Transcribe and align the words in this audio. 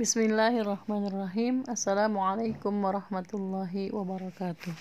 Bismillahirrahmanirrahim. 0.00 1.68
Assalamualaikum 1.68 2.72
warahmatullahi 2.72 3.92
wabarakatuh. 3.92 4.72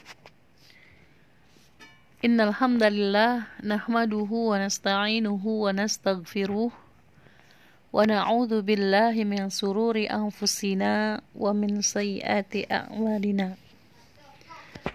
Innal 2.24 2.56
hamdalillah 2.56 3.51
nahmaduhu 3.59 4.55
wa 4.55 4.63
nasta'inuhu 4.63 5.67
wa 5.67 5.75
nastaghfiruh 5.75 6.71
wa 6.71 8.00
na'udzu 8.00 8.63
billahi 8.63 9.27
min 9.27 9.52
sururi 9.52 10.08
anfusina 10.08 11.20
wa 11.36 11.52
min 11.52 11.84
sayyiati 11.84 12.72
a'malina. 12.72 13.60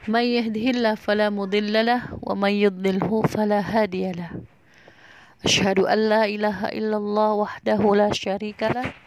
May 0.09 0.41
yahdihillahu 0.41 1.05
fala 1.05 1.29
mudilla 1.29 1.85
lahu 1.85 2.17
wa 2.25 2.33
may 2.33 2.65
yudlilhu 2.65 3.29
fala 3.29 3.61
hadiya 3.61 4.17
lahu. 4.17 4.41
Ashhadu 5.45 5.85
an 5.85 6.09
la 6.09 6.25
ilaha 6.25 6.73
illallah 6.73 7.45
wahdahu 7.45 7.93
la 7.93 8.09
syarika 8.09 8.73
lahu 8.73 9.04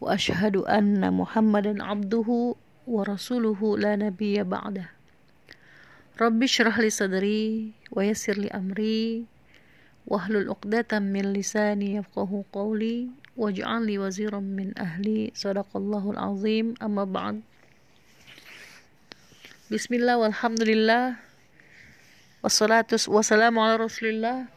وأشهد 0.00 0.56
أن 0.56 1.12
محمدا 1.12 1.84
عبده 1.84 2.54
ورسوله 2.86 3.78
لا 3.78 3.96
نبي 3.96 4.42
بعده. 4.42 4.90
رب 6.20 6.42
اشرح 6.42 6.78
لي 6.78 6.90
صدري 6.90 7.72
ويسر 7.90 8.36
لي 8.38 8.48
أمري 8.48 9.24
واحلل 10.06 10.48
عقدة 10.48 10.98
من 10.98 11.32
لساني 11.32 11.94
يفقه 11.94 12.44
قولي 12.52 13.08
واجعل 13.36 13.86
لي 13.86 13.98
وزيرا 13.98 14.40
من 14.40 14.72
أهلي. 14.78 15.32
صدق 15.34 15.68
الله 15.76 16.10
العظيم. 16.10 16.74
أما 16.82 17.04
بعد. 17.04 17.40
بسم 19.72 19.94
الله 19.94 20.16
والحمد 20.16 20.62
لله. 20.62 21.16
والصلاة 22.42 22.86
والسلام 23.08 23.58
على 23.58 23.76
رسول 23.76 24.08
الله. 24.08 24.55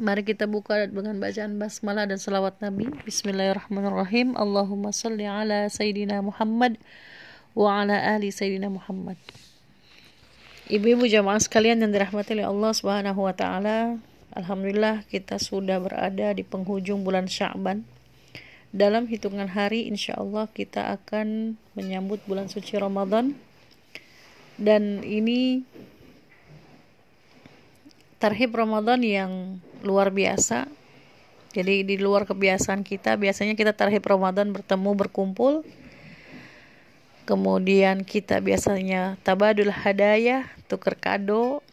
Mari 0.00 0.24
kita 0.24 0.48
buka 0.48 0.88
dengan 0.88 1.20
bacaan 1.20 1.60
basmalah 1.60 2.08
dan 2.08 2.16
salawat 2.16 2.56
Nabi. 2.64 2.88
Bismillahirrahmanirrahim. 3.04 4.32
Allahumma 4.32 4.96
salli 4.96 5.28
ala 5.28 5.68
Sayyidina 5.68 6.24
Muhammad 6.24 6.80
wa 7.52 7.84
ala 7.84 8.00
ali 8.16 8.32
Sayyidina 8.32 8.72
Muhammad. 8.72 9.20
Ibu-ibu 10.72 11.04
jamaah 11.04 11.36
sekalian 11.36 11.84
yang 11.84 11.92
dirahmati 11.92 12.32
oleh 12.32 12.48
Allah 12.48 12.72
Subhanahu 12.72 13.28
wa 13.28 13.36
taala, 13.36 14.00
alhamdulillah 14.32 15.04
kita 15.04 15.36
sudah 15.36 15.76
berada 15.76 16.32
di 16.32 16.48
penghujung 16.48 17.04
bulan 17.04 17.28
Sya'ban. 17.28 17.84
Dalam 18.72 19.04
hitungan 19.04 19.52
hari 19.52 19.84
insya 19.84 20.16
Allah 20.16 20.48
kita 20.48 20.96
akan 20.96 21.60
menyambut 21.76 22.24
bulan 22.24 22.48
suci 22.48 22.80
Ramadan. 22.80 23.36
Dan 24.56 25.04
ini 25.04 25.60
tarhib 28.20 28.52
Ramadan 28.52 29.00
yang 29.00 29.58
luar 29.80 30.12
biasa. 30.12 30.68
Jadi 31.50 31.82
di 31.82 31.98
luar 31.98 32.30
kebiasaan 32.30 32.86
kita, 32.86 33.18
biasanya 33.18 33.58
kita 33.58 33.74
tarhib 33.74 34.06
Ramadan 34.06 34.54
bertemu 34.54 34.94
berkumpul. 34.94 35.66
Kemudian 37.26 38.06
kita 38.06 38.38
biasanya 38.38 39.18
tabadul 39.26 39.74
hadaya, 39.74 40.46
tukar 40.70 40.94
kado, 40.94 41.64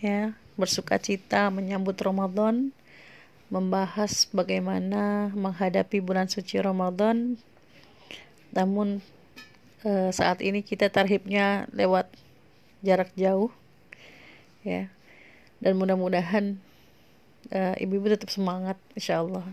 ya, 0.00 0.32
bersuka 0.56 0.96
cita 0.96 1.52
menyambut 1.52 2.00
Ramadan, 2.00 2.72
membahas 3.52 4.24
bagaimana 4.32 5.34
menghadapi 5.36 6.00
bulan 6.00 6.32
suci 6.32 6.56
Ramadan. 6.56 7.36
Namun 8.56 9.04
eh, 9.84 10.10
saat 10.16 10.40
ini 10.40 10.64
kita 10.64 10.88
tarhibnya 10.88 11.68
lewat 11.76 12.08
jarak 12.80 13.12
jauh, 13.16 13.52
ya, 14.64 14.88
dan 15.60 15.76
mudah-mudahan 15.76 16.56
uh, 17.52 17.74
ibu-ibu 17.78 18.12
tetap 18.12 18.32
semangat 18.32 18.80
insya 18.96 19.20
Allah 19.20 19.44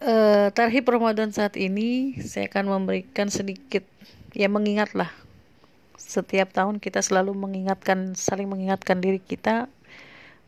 uh, 0.00 0.48
tarhib 0.52 0.84
Ramadan 0.88 1.30
saat 1.30 1.54
ini 1.56 2.18
saya 2.24 2.48
akan 2.48 2.80
memberikan 2.80 3.28
sedikit 3.28 3.84
ya 4.32 4.48
mengingatlah. 4.48 5.10
Setiap 6.00 6.50
tahun 6.50 6.82
kita 6.82 7.04
selalu 7.04 7.36
mengingatkan 7.36 8.16
saling 8.16 8.50
mengingatkan 8.50 8.98
diri 8.98 9.22
kita 9.22 9.70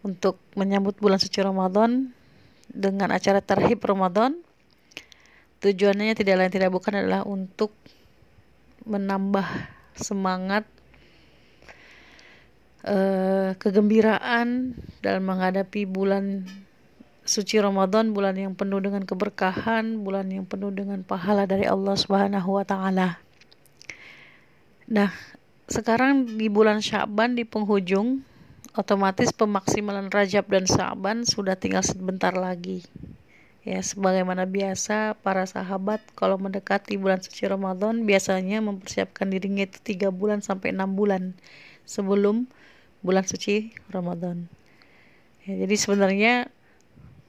untuk 0.03 0.41
menyambut 0.59 0.99
bulan 0.99 1.23
suci 1.23 1.39
Ramadan 1.39 2.11
dengan 2.73 3.15
acara 3.15 3.39
tarhib 3.39 3.79
Ramadan. 3.85 4.35
Tujuannya 5.63 6.19
tidak 6.19 6.43
lain 6.43 6.51
tidak 6.51 6.75
bukan 6.75 6.99
adalah 6.99 7.23
untuk 7.23 7.71
menambah 8.83 9.47
semangat 9.95 10.67
uh, 12.87 13.55
kegembiraan 13.59 14.79
dalam 15.03 15.23
menghadapi 15.27 15.87
bulan 15.87 16.47
suci 17.23 17.63
Ramadan, 17.63 18.11
bulan 18.11 18.35
yang 18.35 18.59
penuh 18.59 18.83
dengan 18.83 19.07
keberkahan, 19.07 20.03
bulan 20.03 20.27
yang 20.31 20.43
penuh 20.43 20.75
dengan 20.75 21.07
pahala 21.07 21.47
dari 21.47 21.67
Allah 21.67 21.95
Subhanahu 21.95 22.59
wa 22.59 22.65
taala. 22.67 23.23
Nah, 24.91 25.15
sekarang 25.71 26.37
di 26.37 26.51
bulan 26.51 26.83
Syaban 26.83 27.39
di 27.39 27.47
penghujung 27.47 28.27
otomatis 28.75 29.31
pemaksimalan 29.31 30.11
Rajab 30.11 30.51
dan 30.51 30.67
Syaban 30.67 31.23
sudah 31.23 31.55
tinggal 31.55 31.87
sebentar 31.87 32.35
lagi. 32.35 32.83
Ya, 33.63 33.79
sebagaimana 33.79 34.43
biasa 34.43 35.15
para 35.23 35.47
sahabat 35.47 36.03
kalau 36.19 36.35
mendekati 36.35 36.99
bulan 36.99 37.23
suci 37.23 37.47
Ramadan 37.47 38.03
biasanya 38.03 38.59
mempersiapkan 38.59 39.31
dirinya 39.31 39.63
itu 39.63 39.79
tiga 39.79 40.11
bulan 40.11 40.43
sampai 40.43 40.75
enam 40.75 40.99
bulan 40.99 41.39
sebelum 41.87 42.51
bulan 43.03 43.27
suci 43.27 43.75
Ramadan. 43.91 44.47
Ya, 45.43 45.67
jadi 45.67 45.75
sebenarnya 45.75 46.35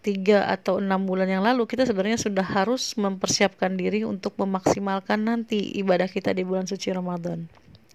tiga 0.04 0.46
atau 0.52 0.84
enam 0.84 1.08
bulan 1.08 1.32
yang 1.32 1.42
lalu 1.42 1.64
kita 1.66 1.88
sebenarnya 1.88 2.20
sudah 2.20 2.44
harus 2.44 2.94
mempersiapkan 3.00 3.74
diri 3.74 4.04
untuk 4.04 4.36
memaksimalkan 4.36 5.24
nanti 5.24 5.74
ibadah 5.80 6.12
kita 6.12 6.36
di 6.36 6.44
bulan 6.46 6.70
suci 6.70 6.92
Ramadan. 6.94 7.48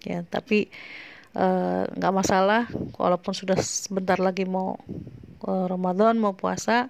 Ya, 0.03 0.25
tapi 0.25 0.73
eh, 1.37 1.83
nggak 1.87 2.13
uh, 2.13 2.17
masalah, 2.17 2.67
walaupun 2.97 3.37
sudah 3.37 3.61
sebentar 3.61 4.17
lagi 4.19 4.49
mau 4.49 4.81
uh, 5.45 5.67
Ramadan 5.69 6.17
mau 6.17 6.33
puasa, 6.33 6.89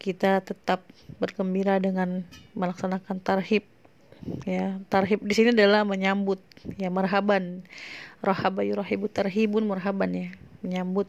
kita 0.00 0.40
tetap 0.40 0.82
bergembira 1.20 1.76
dengan 1.78 2.24
melaksanakan 2.56 3.20
tarhib 3.20 3.68
ya 4.46 4.80
tarhib 4.90 5.22
di 5.22 5.34
sini 5.34 5.54
adalah 5.54 5.86
menyambut. 5.86 6.40
Ya 6.78 6.90
marhaban. 6.90 7.62
Rahaba 8.24 8.66
yurahibu 8.66 9.06
tarhibun 9.06 9.68
marhaban 9.68 10.10
ya. 10.14 10.28
Menyambut 10.64 11.06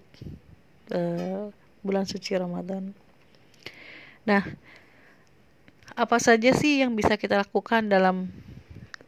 uh, 0.94 1.50
bulan 1.82 2.06
suci 2.06 2.36
Ramadan. 2.38 2.94
Nah 4.28 4.44
apa 5.98 6.22
saja 6.22 6.54
sih 6.54 6.86
yang 6.86 6.94
bisa 6.94 7.18
kita 7.18 7.42
lakukan 7.42 7.90
dalam 7.90 8.30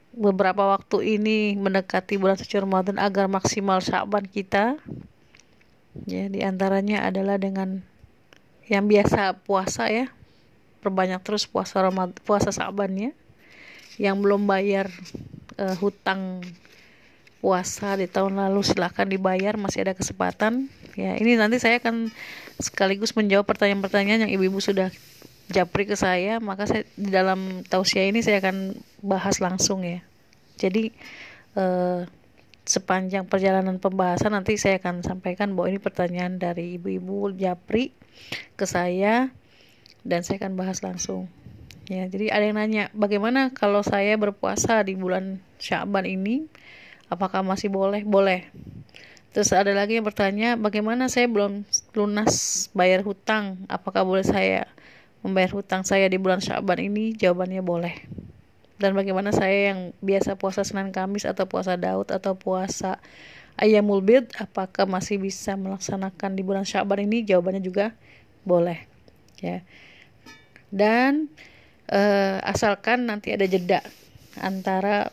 beberapa 0.09 0.73
waktu 0.73 1.21
ini 1.21 1.53
mendekati 1.53 2.17
bulan 2.17 2.35
suci 2.35 2.57
Ramadan 2.57 2.97
agar 2.97 3.29
maksimal 3.29 3.77
Syaban 3.83 4.25
kita? 4.25 4.79
Ya 6.09 6.25
di 6.31 6.41
antaranya 6.41 7.05
adalah 7.05 7.37
dengan 7.37 7.85
yang 8.65 8.89
biasa 8.89 9.37
puasa 9.45 9.85
ya. 9.91 10.09
Perbanyak 10.79 11.21
terus 11.21 11.45
puasa 11.45 11.83
Ramadan 11.83 12.15
puasa 12.23 12.49
Syabannya 12.49 13.13
yang 13.99 14.23
belum 14.23 14.47
bayar 14.47 14.87
uh, 15.59 15.75
hutang 15.77 16.39
puasa 17.39 17.95
di 17.95 18.07
tahun 18.07 18.35
lalu 18.35 18.63
silahkan 18.63 19.07
dibayar 19.07 19.55
masih 19.55 19.83
ada 19.87 19.93
kesempatan. 19.95 20.71
Ya 20.95 21.15
ini 21.19 21.35
nanti 21.35 21.59
saya 21.59 21.79
akan 21.79 22.11
sekaligus 22.59 23.15
menjawab 23.15 23.47
pertanyaan-pertanyaan 23.47 24.27
yang 24.27 24.31
ibu-ibu 24.31 24.59
sudah 24.59 24.91
japri 25.51 25.87
ke 25.87 25.95
saya. 25.95 26.39
Maka 26.43 26.67
saya 26.67 26.83
di 26.99 27.11
dalam 27.11 27.63
tausiah 27.67 28.07
ini 28.07 28.19
saya 28.19 28.43
akan 28.43 28.75
bahas 29.03 29.39
langsung 29.39 29.87
ya. 29.87 30.03
Jadi 30.59 30.91
eh, 31.55 32.01
sepanjang 32.67 33.23
perjalanan 33.25 33.79
pembahasan 33.79 34.35
nanti 34.35 34.59
saya 34.59 34.77
akan 34.83 35.01
sampaikan 35.01 35.55
bahwa 35.55 35.71
ini 35.71 35.79
pertanyaan 35.79 36.37
dari 36.37 36.75
ibu-ibu 36.75 37.31
japri 37.33 37.95
ke 38.59 38.67
saya 38.67 39.31
dan 40.03 40.21
saya 40.27 40.43
akan 40.43 40.53
bahas 40.59 40.83
langsung 40.83 41.31
Ya, 41.89 42.05
jadi 42.05 42.29
ada 42.29 42.45
yang 42.45 42.61
nanya, 42.61 42.93
bagaimana 42.93 43.49
kalau 43.49 43.81
saya 43.81 44.13
berpuasa 44.13 44.85
di 44.85 44.93
bulan 44.93 45.41
Syaban 45.57 46.05
ini? 46.05 46.45
Apakah 47.09 47.41
masih 47.41 47.73
boleh? 47.73 48.05
Boleh. 48.05 48.45
Terus 49.33 49.49
ada 49.57 49.73
lagi 49.73 49.97
yang 49.97 50.05
bertanya, 50.05 50.53
bagaimana 50.53 51.09
saya 51.09 51.25
belum 51.25 51.65
lunas 51.97 52.69
bayar 52.77 53.01
hutang? 53.01 53.65
Apakah 53.65 54.05
boleh 54.05 54.21
saya 54.21 54.69
membayar 55.25 55.49
hutang 55.49 55.81
saya 55.81 56.05
di 56.05 56.21
bulan 56.21 56.45
Syaban 56.45 56.77
ini? 56.77 57.17
Jawabannya 57.17 57.65
boleh. 57.65 58.05
Dan 58.77 58.93
bagaimana 58.93 59.33
saya 59.33 59.73
yang 59.73 59.89
biasa 59.97 60.37
puasa 60.37 60.61
Senin 60.61 60.93
Kamis 60.93 61.25
atau 61.25 61.49
puasa 61.49 61.73
Daud 61.73 62.13
atau 62.13 62.37
puasa 62.37 63.01
Ayamul 63.57 64.05
Bid, 64.05 64.29
apakah 64.37 64.85
masih 64.85 65.17
bisa 65.17 65.57
melaksanakan 65.57 66.37
di 66.37 66.45
bulan 66.45 66.69
Syaban 66.69 67.09
ini? 67.09 67.25
Jawabannya 67.25 67.65
juga 67.65 67.97
boleh. 68.45 68.85
Ya. 69.41 69.65
Dan 70.69 71.33
uh, 71.89 72.37
asalkan 72.45 73.09
nanti 73.09 73.33
ada 73.33 73.45
jeda 73.49 73.81
antara 74.39 75.09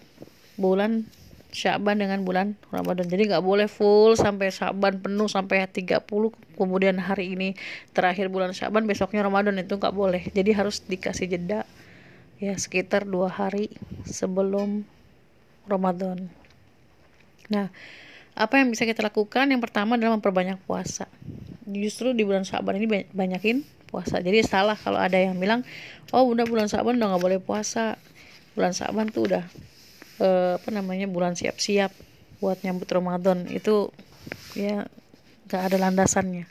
bulan 0.60 1.08
Syaban 1.56 1.96
dengan 1.96 2.20
bulan 2.20 2.52
Ramadan. 2.68 3.08
Jadi 3.08 3.32
nggak 3.32 3.40
boleh 3.40 3.64
full 3.64 4.12
sampai 4.12 4.52
Syaban 4.52 5.00
penuh 5.00 5.24
sampai 5.24 5.64
30 5.64 6.04
kemudian 6.52 7.00
hari 7.00 7.32
ini 7.32 7.56
terakhir 7.96 8.28
bulan 8.28 8.52
Syaban 8.52 8.84
besoknya 8.84 9.24
Ramadan 9.24 9.56
itu 9.56 9.80
nggak 9.80 9.94
boleh. 9.96 10.28
Jadi 10.36 10.52
harus 10.52 10.84
dikasih 10.84 11.32
jeda 11.32 11.64
ya 12.36 12.52
sekitar 12.60 13.08
dua 13.08 13.32
hari 13.32 13.72
sebelum 14.04 14.84
Ramadan. 15.64 16.28
Nah, 17.48 17.72
apa 18.36 18.60
yang 18.60 18.68
bisa 18.68 18.84
kita 18.84 19.00
lakukan? 19.00 19.48
Yang 19.48 19.64
pertama 19.64 19.96
adalah 19.96 20.20
memperbanyak 20.20 20.60
puasa. 20.68 21.08
Justru 21.64 22.12
di 22.12 22.20
bulan 22.20 22.44
Syaban 22.44 22.76
ini 22.76 23.08
banyakin 23.16 23.64
puasa. 23.86 24.18
Jadi 24.20 24.42
salah 24.42 24.76
kalau 24.76 24.98
ada 24.98 25.16
yang 25.16 25.38
bilang, 25.38 25.62
oh 26.10 26.26
udah 26.26 26.44
bulan 26.44 26.66
Syaban 26.66 26.98
udah 26.98 27.16
nggak 27.16 27.22
boleh 27.22 27.38
puasa. 27.40 27.96
Bulan 28.52 28.74
Syaban 28.74 29.08
tuh 29.08 29.32
udah 29.32 29.44
eh, 30.20 30.52
apa 30.58 30.68
namanya 30.74 31.06
bulan 31.06 31.38
siap-siap 31.38 31.94
buat 32.42 32.60
nyambut 32.66 32.90
Ramadan. 32.90 33.46
Itu 33.48 33.94
ya 34.52 34.84
nggak 35.46 35.62
ada 35.72 35.76
landasannya. 35.88 36.44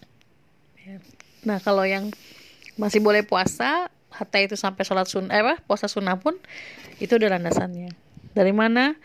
Ya. 0.86 0.98
Nah 1.46 1.58
kalau 1.62 1.84
yang 1.84 2.10
masih 2.80 3.00
boleh 3.00 3.24
puasa, 3.24 3.92
hatta 4.12 4.38
itu 4.40 4.56
sampai 4.56 4.84
sholat 4.88 5.08
sun, 5.08 5.28
eh 5.31 5.44
apa 5.44 5.60
puasa 5.64 5.92
sunnah 5.92 6.16
pun 6.20 6.36
itu 7.00 7.16
udah 7.16 7.36
landasannya. 7.36 7.92
Dari 8.36 8.54
mana? 8.56 8.96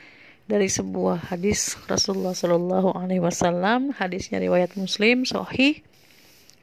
Dari 0.51 0.67
sebuah 0.67 1.31
hadis 1.31 1.79
Rasulullah 1.87 2.35
Shallallahu 2.35 2.99
Alaihi 2.99 3.23
Wasallam, 3.23 3.95
hadisnya 3.95 4.43
riwayat 4.43 4.75
Muslim, 4.75 5.23
Sahih. 5.23 5.79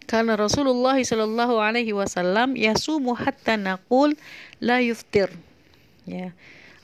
Karena 0.07 0.39
Rasulullah 0.39 0.95
Shallallahu 0.95 1.59
Alaihi 1.59 1.91
Wasallam 1.91 2.55
yasumu 2.55 3.11
hatta 3.11 3.59
nakul 3.59 4.15
la 4.63 4.79
yuftir. 4.79 5.27
Ya, 6.07 6.31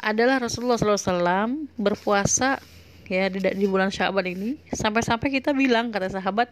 adalah 0.03 0.43
Rasulullah 0.43 0.75
Sallallahu 0.75 0.99
Alaihi 0.99 1.11
Wasallam 1.15 1.49
berpuasa 1.79 2.59
ya 3.07 3.31
di, 3.31 3.39
di 3.39 3.63
bulan 3.63 3.95
Syaban 3.95 4.27
ini 4.27 4.59
sampai-sampai 4.75 5.31
kita 5.31 5.55
bilang 5.55 5.95
kata 5.95 6.11
sahabat 6.11 6.51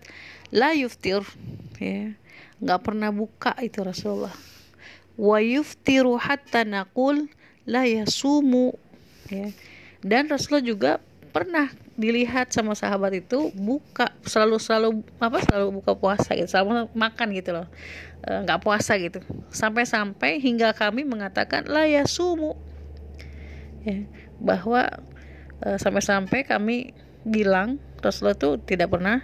la 0.56 0.72
yuftir. 0.72 1.20
Ya. 1.76 2.16
Nggak 2.64 2.80
pernah 2.88 3.12
buka 3.12 3.52
itu 3.60 3.84
Rasulullah. 3.84 4.32
Wa 5.20 5.44
yuftiru 5.44 6.16
hatta 6.16 6.64
naqul 6.64 7.28
la 7.68 7.84
yasumu. 7.84 8.72
Ya. 9.28 9.52
Dan 10.00 10.32
Rasulullah 10.32 10.64
juga 10.64 10.92
pernah 11.36 11.68
dilihat 12.00 12.50
sama 12.56 12.72
sahabat 12.72 13.20
itu 13.20 13.52
buka 13.52 14.16
selalu 14.24 14.58
selalu 14.58 14.90
apa 15.20 15.44
selalu 15.44 15.84
buka 15.84 15.92
puasa 15.94 16.32
gitu 16.34 16.48
selalu 16.48 16.88
makan 16.96 17.28
gitu 17.36 17.52
loh. 17.52 17.68
E, 18.24 18.32
nggak 18.48 18.60
e, 18.60 18.64
puasa 18.64 18.96
gitu. 18.98 19.20
Sampai-sampai 19.52 20.40
hingga 20.40 20.72
kami 20.72 21.04
mengatakan 21.04 21.68
la 21.68 21.86
yasumu. 21.86 22.56
Ya 23.84 24.08
bahwa 24.42 24.88
e, 25.62 25.78
sampai-sampai 25.78 26.48
kami 26.48 26.98
bilang 27.22 27.78
Rasulullah 28.02 28.34
itu 28.34 28.58
tidak 28.66 28.90
pernah 28.90 29.22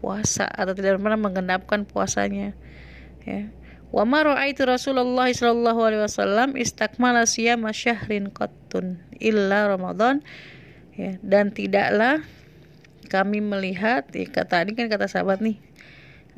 puasa 0.00 0.48
atau 0.48 0.72
tidak 0.72 1.02
pernah 1.02 1.18
menggenapkan 1.18 1.84
puasanya. 1.84 2.54
Ya. 3.26 3.52
Wa 3.90 4.06
ma 4.06 4.22
Rasulullah 4.22 5.26
sallallahu 5.26 5.80
alaihi 5.82 6.02
wasallam 6.06 6.54
istakmala 6.54 7.26
siyama 7.26 7.74
syahrin 7.74 8.30
qattun 8.30 9.02
illa 9.18 9.66
Ramadan 9.66 10.22
ya 11.00 11.12
dan 11.24 11.48
tidaklah 11.56 12.20
kami 13.08 13.40
melihat 13.40 14.04
ya, 14.12 14.28
kata 14.28 14.68
tadi 14.68 14.76
kan 14.76 14.92
kata 14.92 15.08
sahabat 15.08 15.40
nih 15.40 15.56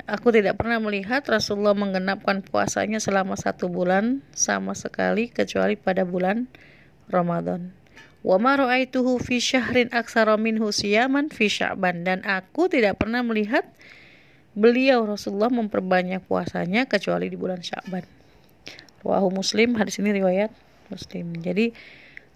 aku 0.07 0.35
tidak 0.35 0.59
pernah 0.59 0.79
melihat 0.79 1.23
Rasulullah 1.27 1.75
menggenapkan 1.75 2.43
puasanya 2.43 2.99
selama 2.99 3.39
satu 3.39 3.71
bulan 3.71 4.23
sama 4.35 4.75
sekali 4.75 5.31
kecuali 5.31 5.79
pada 5.79 6.03
bulan 6.03 6.47
Ramadan. 7.07 7.71
Wa 8.23 8.39
ma 8.39 8.55
ra'aituhu 8.55 9.19
fi 9.19 9.43
syahrin 9.43 9.91
aksara 9.91 10.39
minhu 10.39 10.71
siyaman 10.71 11.27
fi 11.27 11.51
Sya'ban 11.51 12.07
dan 12.07 12.23
aku 12.23 12.71
tidak 12.71 13.03
pernah 13.03 13.19
melihat 13.19 13.67
beliau 14.55 15.03
Rasulullah 15.03 15.51
memperbanyak 15.51 16.23
puasanya 16.23 16.87
kecuali 16.87 17.27
di 17.27 17.35
bulan 17.35 17.59
Sya'ban. 17.59 18.07
Wahu 19.03 19.27
Muslim 19.27 19.75
hadis 19.75 19.99
ini 19.99 20.15
riwayat 20.15 20.55
Muslim. 20.87 21.35
Jadi 21.43 21.75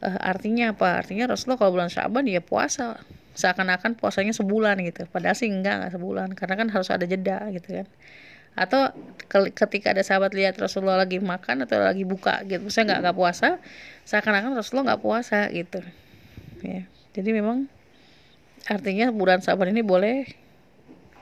uh, 0.03 0.19
artinya 0.21 0.73
apa? 0.73 1.01
Artinya 1.01 1.31
Rasulullah 1.31 1.59
kalau 1.59 1.73
bulan 1.77 1.89
Sya'ban 1.89 2.25
ya 2.27 2.41
puasa 2.43 3.01
seakan-akan 3.37 3.93
puasanya 3.97 4.33
sebulan 4.33 4.81
gitu. 4.81 5.05
Padahal 5.09 5.37
sih 5.37 5.49
enggak 5.49 5.81
enggak 5.81 5.93
sebulan 5.93 6.29
karena 6.33 6.55
kan 6.57 6.67
harus 6.73 6.89
ada 6.89 7.05
jeda 7.05 7.45
gitu 7.53 7.83
kan. 7.83 7.87
Atau 8.57 8.89
ketika 9.53 9.93
ada 9.93 10.01
sahabat 10.01 10.33
lihat 10.33 10.57
Rasulullah 10.57 10.97
lagi 10.97 11.21
makan 11.21 11.69
atau 11.69 11.77
lagi 11.77 12.01
buka 12.01 12.41
gitu, 12.49 12.73
saya 12.73 12.89
nggak 12.89 12.99
nggak 13.05 13.17
puasa, 13.17 13.61
seakan-akan 14.09 14.57
Rasulullah 14.57 14.93
nggak 14.93 15.03
puasa 15.05 15.45
gitu. 15.53 15.85
Ya, 16.65 16.89
jadi 17.13 17.37
memang 17.37 17.69
artinya 18.65 19.13
bulan 19.13 19.45
Sya'ban 19.45 19.69
ini 19.69 19.85
boleh 19.85 20.25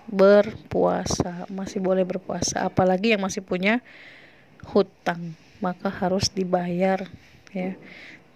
berpuasa 0.06 1.50
masih 1.50 1.82
boleh 1.82 2.06
berpuasa 2.06 2.62
apalagi 2.70 3.18
yang 3.18 3.22
masih 3.26 3.42
punya 3.42 3.82
hutang 4.70 5.34
maka 5.62 5.90
harus 5.90 6.30
dibayar 6.30 7.10
ya 7.50 7.74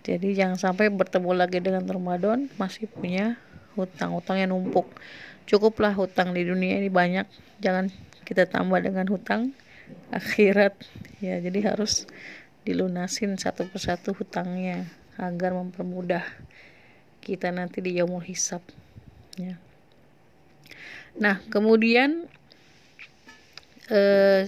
jadi 0.03 0.27
jangan 0.31 0.57
sampai 0.57 0.87
bertemu 0.87 1.31
lagi 1.35 1.59
dengan 1.59 1.83
Ramadan 1.83 2.47
masih 2.55 2.87
punya 2.87 3.35
hutang 3.75 4.15
hutang 4.15 4.39
yang 4.39 4.55
numpuk. 4.55 4.87
Cukuplah 5.43 5.91
hutang 5.91 6.31
di 6.31 6.47
dunia 6.47 6.79
ini 6.79 6.87
banyak. 6.87 7.27
Jangan 7.59 7.91
kita 8.23 8.47
tambah 8.47 8.79
dengan 8.79 9.05
hutang 9.11 9.51
akhirat. 10.13 10.77
Ya 11.19 11.43
jadi 11.43 11.75
harus 11.75 12.07
dilunasin 12.63 13.35
satu 13.35 13.67
persatu 13.67 14.15
hutangnya 14.15 14.87
agar 15.19 15.51
mempermudah 15.51 16.23
kita 17.19 17.51
nanti 17.51 17.83
di 17.83 17.99
yaumul 17.99 18.23
hisab. 18.23 18.63
Ya. 19.35 19.59
Nah, 21.19 21.43
kemudian 21.51 22.29
eh, 23.91 24.47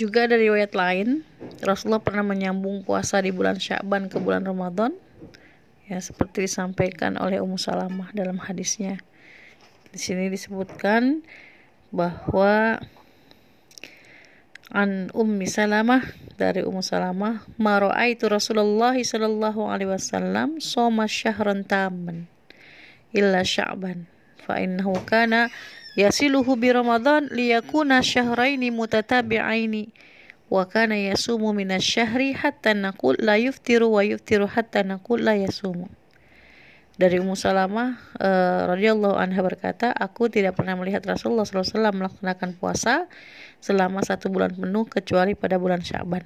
juga 0.00 0.24
dari 0.24 0.48
riwayat 0.48 0.72
lain, 0.72 1.28
Rasulullah 1.60 2.00
pernah 2.00 2.24
menyambung 2.24 2.80
puasa 2.88 3.20
di 3.20 3.28
bulan 3.28 3.60
Sya'ban 3.60 4.08
ke 4.08 4.16
bulan 4.16 4.48
Ramadan. 4.48 4.96
Ya, 5.84 6.00
seperti 6.00 6.48
disampaikan 6.48 7.20
oleh 7.20 7.44
Ummu 7.44 7.60
Salamah 7.60 8.08
dalam 8.16 8.40
hadisnya. 8.40 8.96
Di 9.92 10.00
sini 10.00 10.32
disebutkan 10.32 11.20
bahwa 11.92 12.80
an 14.72 15.10
Ummi 15.12 15.44
Salamah 15.50 16.00
dari 16.40 16.64
Ummu 16.64 16.80
Salamah 16.80 17.44
ma 17.60 17.76
itu 18.06 18.24
Rasulullah 18.30 18.94
sallallahu 18.96 19.66
alaihi 19.66 19.90
wasallam 19.90 20.62
soma 20.62 21.10
syahran 21.10 21.66
taman 21.66 22.30
illa 23.10 23.42
Sya'ban 23.42 24.06
fa 24.46 24.62
innahu 24.62 24.94
kana 25.04 25.50
yasiluhu 25.98 26.58
bi 26.58 26.70
Ramadan 26.74 27.30
liyakuna 27.30 28.02
syahraini 28.04 28.70
mutatabi'aini 28.74 29.90
wa 30.50 30.66
kana 30.66 30.98
yasumu 30.98 31.54
minasyahri 31.54 32.34
hatta 32.34 32.74
naqul 32.74 33.18
la 33.18 33.38
yuftiru 33.38 33.94
wa 33.94 34.02
yuftiru 34.02 34.50
hatta 34.50 34.82
naqul 34.82 35.22
la 35.22 35.38
yasumu 35.38 35.90
dari 37.00 37.16
Ummu 37.16 37.32
Salamah 37.32 37.96
uh, 38.20 38.76
radhiyallahu 38.76 39.16
anha 39.16 39.40
berkata, 39.40 39.88
aku 39.88 40.28
tidak 40.28 40.60
pernah 40.60 40.76
melihat 40.76 41.00
Rasulullah 41.08 41.48
SAW 41.48 41.96
melaksanakan 41.96 42.60
puasa 42.60 43.08
selama 43.64 44.04
satu 44.04 44.28
bulan 44.28 44.52
penuh 44.52 44.84
kecuali 44.84 45.32
pada 45.32 45.56
bulan 45.56 45.80
Syaban. 45.80 46.20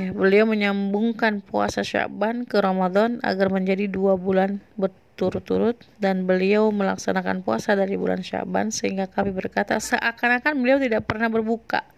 Ya, 0.00 0.16
beliau 0.16 0.48
menyambungkan 0.48 1.44
puasa 1.44 1.84
Syaban 1.84 2.48
ke 2.48 2.56
Ramadan 2.56 3.20
agar 3.20 3.52
menjadi 3.52 3.84
dua 3.84 4.16
bulan 4.16 4.64
ber 4.80 4.88
berturut-turut 5.16 5.80
dan 5.96 6.28
beliau 6.28 6.68
melaksanakan 6.68 7.40
puasa 7.40 7.72
dari 7.72 7.96
bulan 7.96 8.20
Syaban 8.20 8.68
sehingga 8.68 9.08
kami 9.08 9.32
berkata 9.32 9.80
seakan-akan 9.80 10.60
beliau 10.60 10.76
tidak 10.76 11.08
pernah 11.08 11.32
berbuka. 11.32 11.88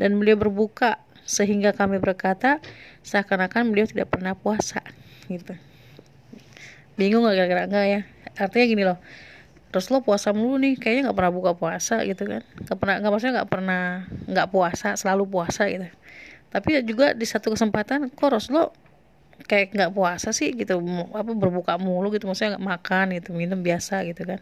Dan 0.00 0.16
beliau 0.16 0.40
berbuka 0.40 0.96
sehingga 1.28 1.76
kami 1.76 2.00
berkata 2.00 2.64
seakan-akan 3.04 3.68
beliau 3.68 3.84
tidak 3.84 4.08
pernah 4.08 4.32
puasa. 4.32 4.80
Gitu. 5.28 5.52
Bingung 6.96 7.28
gak 7.28 7.36
kira-kira? 7.36 7.68
Enggak 7.68 7.84
ya? 7.84 8.00
Artinya 8.40 8.66
gini 8.72 8.82
loh 8.88 8.98
Rasulullah 9.68 10.08
puasa 10.08 10.32
mulu 10.32 10.56
nih 10.56 10.80
kayaknya 10.80 11.12
nggak 11.12 11.18
pernah 11.20 11.32
buka 11.36 11.52
puasa 11.52 12.00
gitu 12.08 12.24
kan. 12.24 12.40
Nggak 12.40 12.78
pernah 12.80 12.94
nggak 13.04 13.12
maksudnya 13.12 13.34
nggak 13.36 13.50
pernah 13.52 13.82
nggak 14.32 14.48
puasa 14.48 14.88
selalu 14.96 15.28
puasa 15.28 15.68
gitu. 15.68 15.84
Tapi 16.48 16.80
juga 16.88 17.12
di 17.12 17.28
satu 17.28 17.52
kesempatan 17.52 18.08
kok 18.08 18.32
Rasulullah 18.32 18.72
kayak 19.44 19.76
nggak 19.76 19.92
puasa 19.92 20.32
sih 20.32 20.56
gitu 20.56 20.80
apa 21.12 21.30
berbuka 21.36 21.76
mulu 21.76 22.08
gitu 22.16 22.24
maksudnya 22.24 22.56
nggak 22.56 22.66
makan 22.66 23.06
gitu 23.20 23.36
minum 23.36 23.60
biasa 23.60 24.08
gitu 24.08 24.24
kan. 24.24 24.40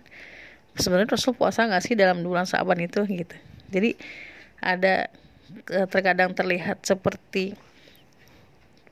Sebenarnya 0.79 1.19
Rasul 1.19 1.35
puasa 1.35 1.67
nggak 1.67 1.83
sih 1.83 1.95
dalam 1.99 2.23
bulan 2.23 2.47
Sa'ban 2.47 2.79
itu 2.79 3.03
gitu. 3.07 3.35
Jadi 3.75 3.99
ada 4.63 5.11
terkadang 5.91 6.35
terlihat 6.35 6.83
seperti 6.83 7.55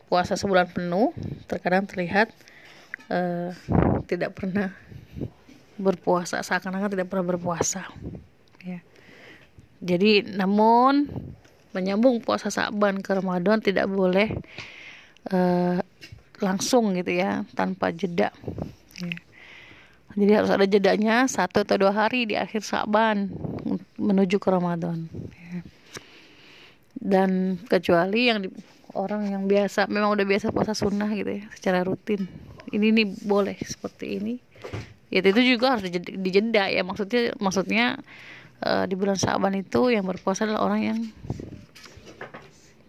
puasa 0.06 0.36
sebulan 0.36 0.68
penuh 0.68 1.10
terkadang 1.48 1.88
terlihat 1.88 2.28
uh, 3.08 3.50
tidak 4.04 4.36
pernah 4.36 4.70
berpuasa 5.80 6.44
seakan-akan 6.44 6.92
tidak 6.92 7.08
pernah 7.08 7.26
berpuasa. 7.34 7.88
Ya. 8.62 8.84
Jadi 9.82 10.22
namun 10.22 11.10
menyambung 11.72 12.20
puasa 12.20 12.52
Sa'ban 12.52 13.00
ke 13.00 13.10
Ramadan 13.16 13.58
tidak 13.64 13.88
boleh 13.88 14.36
uh, 15.32 15.80
langsung 16.42 16.92
gitu 16.98 17.14
ya 17.14 17.46
tanpa 17.54 17.94
jeda. 17.94 18.34
Ya. 19.00 19.16
jadi 20.12 20.32
harus 20.44 20.52
ada 20.52 20.66
jedanya 20.68 21.24
satu 21.24 21.64
atau 21.64 21.80
dua 21.80 21.96
hari 21.96 22.28
di 22.28 22.36
akhir 22.36 22.66
Saban 22.66 23.32
menuju 23.96 24.36
ke 24.36 24.48
Ramadan. 24.50 25.08
Ya. 25.32 25.60
dan 27.02 27.58
kecuali 27.66 28.30
yang 28.30 28.46
di, 28.46 28.48
orang 28.94 29.26
yang 29.26 29.48
biasa 29.48 29.88
memang 29.88 30.14
udah 30.14 30.26
biasa 30.28 30.54
puasa 30.54 30.76
sunnah 30.76 31.08
gitu 31.14 31.40
ya 31.40 31.44
secara 31.56 31.82
rutin. 31.82 32.28
Ini 32.72 32.92
nih 32.92 33.06
boleh 33.24 33.56
seperti 33.62 34.20
ini. 34.20 34.34
Ya 35.12 35.20
itu 35.20 35.40
juga 35.44 35.76
harus 35.76 35.88
dijeda 35.92 36.72
ya. 36.72 36.80
Maksudnya 36.84 37.36
maksudnya 37.36 38.00
uh, 38.64 38.84
di 38.88 38.94
bulan 38.96 39.18
Syaban 39.18 39.52
itu 39.58 39.92
yang 39.92 40.08
berpuasa 40.08 40.48
adalah 40.48 40.64
orang 40.64 40.80
yang 40.80 40.98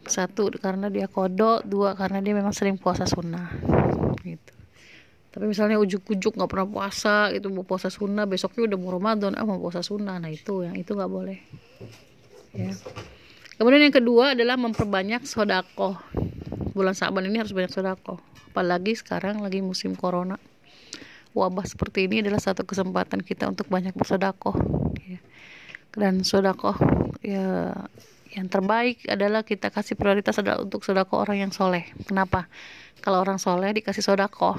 satu 0.08 0.50
karena 0.60 0.88
dia 0.88 1.08
kodok. 1.12 1.68
Dua 1.68 1.94
karena 1.94 2.20
dia 2.24 2.34
memang 2.36 2.56
sering 2.56 2.80
puasa 2.80 3.04
sunnah. 3.06 3.52
Gitu. 4.24 4.54
Tapi 5.34 5.50
misalnya 5.50 5.82
ujuk-ujuk 5.82 6.38
nggak 6.38 6.50
pernah 6.50 6.70
puasa 6.70 7.34
itu 7.34 7.50
mau 7.50 7.66
puasa 7.66 7.90
sunnah 7.90 8.30
besoknya 8.30 8.70
udah 8.70 8.78
mau 8.78 8.94
Ramadan 8.94 9.34
ah 9.34 9.46
mau 9.46 9.58
puasa 9.58 9.82
sunnah. 9.82 10.22
Nah 10.22 10.30
itu 10.30 10.62
yang 10.62 10.78
itu 10.78 10.94
nggak 10.94 11.12
boleh. 11.12 11.42
Ya. 12.54 12.70
Kemudian 13.58 13.90
yang 13.90 13.96
kedua 13.96 14.38
adalah 14.38 14.58
memperbanyak 14.62 15.26
sodako 15.26 15.98
bulan 16.74 16.94
Syaban 16.94 17.30
ini 17.30 17.42
harus 17.42 17.54
banyak 17.54 17.70
sodako 17.70 18.22
apalagi 18.54 18.94
sekarang 18.94 19.42
lagi 19.42 19.66
musim 19.66 19.98
corona. 19.98 20.38
Wabah 21.34 21.66
seperti 21.66 22.06
ini 22.06 22.22
adalah 22.22 22.38
satu 22.38 22.62
kesempatan 22.62 23.26
kita 23.26 23.50
untuk 23.50 23.66
banyak 23.66 23.98
bersodakoh. 23.98 24.54
Ya. 25.02 25.18
dan 25.94 26.26
sodakoh 26.26 26.74
ya 27.22 27.70
yang 28.34 28.50
terbaik 28.50 29.06
adalah 29.06 29.46
kita 29.46 29.70
kasih 29.70 29.94
prioritas 29.94 30.42
adalah 30.42 30.66
untuk 30.66 30.82
sodako 30.82 31.22
orang 31.22 31.48
yang 31.48 31.52
soleh. 31.54 31.86
Kenapa? 32.10 32.50
Kalau 33.06 33.22
orang 33.22 33.38
soleh 33.38 33.70
dikasih 33.78 34.02
sodako, 34.02 34.58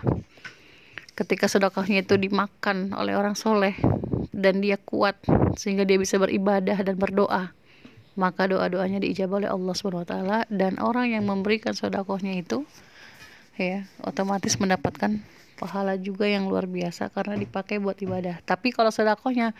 ketika 1.18 1.50
sodakohnya 1.50 2.06
itu 2.06 2.14
dimakan 2.14 2.94
oleh 2.94 3.18
orang 3.18 3.34
soleh 3.34 3.74
dan 4.30 4.62
dia 4.62 4.78
kuat 4.78 5.18
sehingga 5.58 5.82
dia 5.82 5.98
bisa 5.98 6.22
beribadah 6.22 6.78
dan 6.86 6.94
berdoa, 6.94 7.50
maka 8.14 8.46
doa-doanya 8.46 9.02
diijabah 9.02 9.42
oleh 9.42 9.50
Allah 9.50 9.74
swt 9.74 10.12
dan 10.54 10.78
orang 10.78 11.10
yang 11.10 11.26
memberikan 11.26 11.74
sodakohnya 11.74 12.38
itu 12.38 12.62
ya 13.54 13.86
otomatis 14.02 14.58
mendapatkan 14.58 15.22
pahala 15.54 15.94
juga 15.94 16.26
yang 16.26 16.50
luar 16.50 16.66
biasa 16.66 17.10
karena 17.14 17.38
dipakai 17.38 17.78
buat 17.78 17.98
ibadah. 18.02 18.42
Tapi 18.42 18.74
kalau 18.74 18.90
sodakohnya 18.90 19.54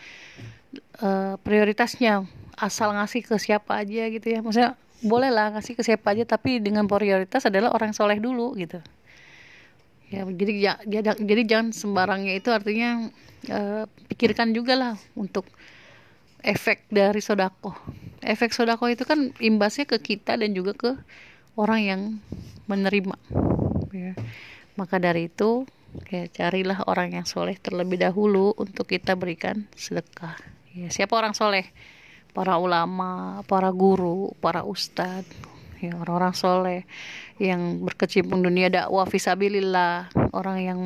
uh, 1.03 1.39
prioritasnya 1.43 2.27
asal 2.59 2.95
ngasih 2.95 3.27
ke 3.27 3.37
siapa 3.39 3.83
aja 3.83 4.09
gitu 4.11 4.27
ya. 4.27 4.41
Maksudnya 4.41 4.73
boleh 5.05 5.29
lah 5.29 5.53
ngasih 5.55 5.77
ke 5.77 5.83
siapa 5.85 6.17
aja 6.17 6.25
tapi 6.25 6.59
dengan 6.63 6.89
prioritas 6.89 7.45
adalah 7.45 7.75
orang 7.75 7.93
soleh 7.93 8.19
dulu 8.19 8.57
gitu. 8.57 8.81
Ya 10.13 10.23
jadi 10.25 10.53
ya, 10.87 11.03
jadi 11.17 11.43
jangan 11.45 11.75
sembarangnya 11.75 12.39
itu 12.39 12.53
artinya 12.55 13.11
uh, 13.51 13.85
pikirkan 14.13 14.55
juga 14.55 14.79
lah 14.79 14.95
untuk 15.19 15.49
efek 16.45 16.87
dari 16.93 17.25
sodako 17.25 17.73
efek 18.25 18.57
sodako 18.57 18.89
itu 18.89 19.05
kan 19.05 19.37
imbasnya 19.39 19.85
ke 19.85 20.01
kita 20.01 20.41
dan 20.41 20.57
juga 20.57 20.73
ke 20.73 20.91
orang 21.61 21.81
yang 21.85 22.01
menerima 22.67 23.17
ya. 23.93 24.13
Maka 24.75 24.99
dari 24.99 25.31
itu 25.31 25.69
ya 26.11 26.27
carilah 26.27 26.83
orang 26.91 27.15
yang 27.15 27.27
soleh 27.29 27.55
terlebih 27.61 28.01
dahulu 28.01 28.57
untuk 28.59 28.91
kita 28.91 29.15
berikan 29.15 29.69
sedekah. 29.79 30.35
Ya 30.75 30.91
siapa 30.91 31.15
orang 31.15 31.37
soleh 31.37 31.71
para 32.35 32.59
ulama, 32.59 33.41
para 33.47 33.71
guru, 33.71 34.35
para 34.43 34.67
ustadz, 34.67 35.31
ya 35.79 35.95
orang-orang 35.95 36.35
soleh 36.35 36.81
yang 37.39 37.87
berkecimpung 37.87 38.43
dunia 38.43 38.67
dakwah 38.69 39.07
visabilillah, 39.07 40.11
orang 40.35 40.59
yang 40.59 40.81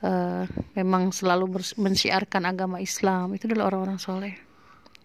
uh, 0.00 0.48
memang 0.72 1.12
selalu 1.12 1.60
mensiarkan 1.76 2.48
agama 2.48 2.80
Islam 2.80 3.36
itu 3.36 3.44
adalah 3.52 3.76
orang-orang 3.76 4.00
soleh. 4.00 4.34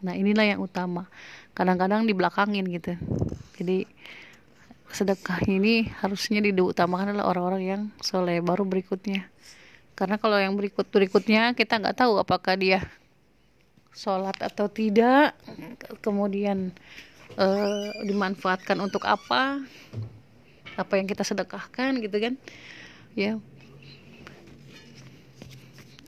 Nah 0.02 0.16
inilah 0.18 0.48
yang 0.48 0.64
utama. 0.64 1.12
Kadang-kadang 1.52 2.08
dibelakangin 2.08 2.66
gitu. 2.72 2.96
Jadi 3.60 3.86
sedekah 4.92 5.44
ini 5.48 5.88
harusnya 6.04 6.44
diutamakan 6.44 7.16
adalah 7.16 7.32
orang-orang 7.32 7.64
yang 7.64 7.82
soleh 8.00 8.40
baru 8.40 8.64
berikutnya. 8.64 9.28
Karena 9.96 10.18
kalau 10.18 10.40
yang 10.40 10.58
berikut 10.58 10.88
berikutnya 10.90 11.54
kita 11.54 11.78
nggak 11.78 12.00
tahu 12.00 12.18
apakah 12.18 12.58
dia 12.58 12.82
sholat 13.92 14.36
atau 14.40 14.72
tidak 14.72 15.36
kemudian 16.00 16.72
uh, 17.36 17.92
dimanfaatkan 18.08 18.80
untuk 18.80 19.04
apa 19.04 19.62
apa 20.80 20.94
yang 20.96 21.08
kita 21.08 21.28
sedekahkan 21.28 22.00
gitu 22.00 22.18
kan. 22.18 22.34
Ya. 23.14 23.36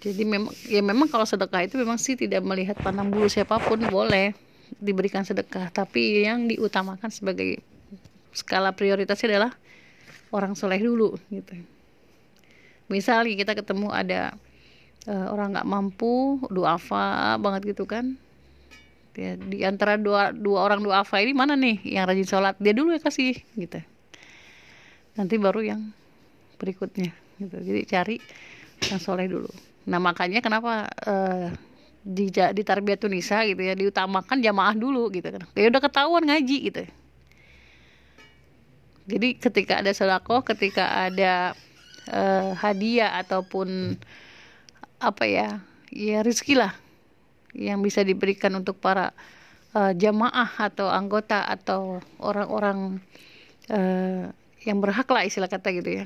Jadi 0.04 0.24
memang 0.28 0.52
ya 0.68 0.84
memang 0.84 1.08
kalau 1.08 1.24
sedekah 1.24 1.64
itu 1.64 1.80
memang 1.80 1.96
sih 1.96 2.20
tidak 2.20 2.44
melihat 2.44 2.76
pandang 2.80 3.08
bulu 3.08 3.28
siapa 3.32 3.60
pun 3.60 3.80
boleh 3.88 4.36
diberikan 4.80 5.24
sedekah. 5.24 5.72
Tapi 5.72 6.28
yang 6.28 6.48
diutamakan 6.48 7.12
sebagai 7.12 7.64
skala 8.36 8.76
prioritasnya 8.76 9.36
adalah 9.36 9.52
orang 10.34 10.56
soleh 10.56 10.80
dulu 10.80 11.16
gitu. 11.32 11.56
Misalnya 12.92 13.32
kita 13.32 13.54
ketemu 13.56 13.88
ada 13.96 14.36
uh, 15.08 15.28
orang 15.32 15.56
nggak 15.58 15.68
mampu 15.68 16.44
duafa 16.52 17.38
banget 17.40 17.76
gitu 17.76 17.88
kan. 17.88 18.16
Ya, 19.14 19.38
di 19.38 19.62
antara 19.62 19.94
dua 20.02 20.34
dua 20.34 20.66
orang 20.66 20.82
duafa 20.82 21.22
ini 21.22 21.38
mana 21.38 21.54
nih 21.54 21.86
yang 21.86 22.10
rajin 22.10 22.26
sholat? 22.26 22.58
Dia 22.58 22.74
dulu 22.74 22.98
ya 22.98 23.02
kasih 23.02 23.38
gitu. 23.54 23.78
Nanti 25.14 25.38
baru 25.38 25.62
yang 25.62 25.82
berikutnya 26.58 27.14
gitu. 27.38 27.58
Jadi 27.62 27.82
cari 27.86 28.18
yang 28.90 28.98
soleh 28.98 29.30
dulu. 29.30 29.50
Nah 29.86 30.02
makanya 30.02 30.42
kenapa 30.42 30.90
uh, 31.06 31.54
di 32.04 32.34
di 32.34 32.64
tarbiyatun 32.66 33.14
nisa 33.14 33.46
gitu 33.46 33.62
ya 33.62 33.78
diutamakan 33.78 34.42
jamaah 34.42 34.74
dulu 34.74 35.14
gitu 35.14 35.30
kan. 35.30 35.46
Ya 35.54 35.70
udah 35.70 35.82
ketahuan 35.84 36.26
ngaji 36.26 36.58
gitu. 36.74 36.84
Jadi 39.04 39.36
ketika 39.38 39.84
ada 39.84 39.92
sodako 39.92 40.42
ketika 40.42 41.06
ada 41.12 41.54
uh, 42.10 42.56
hadiah 42.58 43.20
ataupun 43.20 44.00
apa 45.04 45.28
ya 45.28 45.60
ya 45.92 46.24
rezeki 46.24 46.56
lah 46.58 46.74
yang 47.54 47.84
bisa 47.86 48.02
diberikan 48.02 48.56
untuk 48.58 48.82
para 48.82 49.14
uh, 49.78 49.94
jamaah 49.94 50.50
atau 50.58 50.90
anggota 50.90 51.46
atau 51.46 52.02
orang-orang 52.18 52.98
uh, 53.70 54.32
yang 54.64 54.80
berhak 54.80 55.06
lah 55.12 55.24
istilah 55.28 55.52
kata 55.52 55.70
gitu 55.76 55.92
ya. 56.04 56.06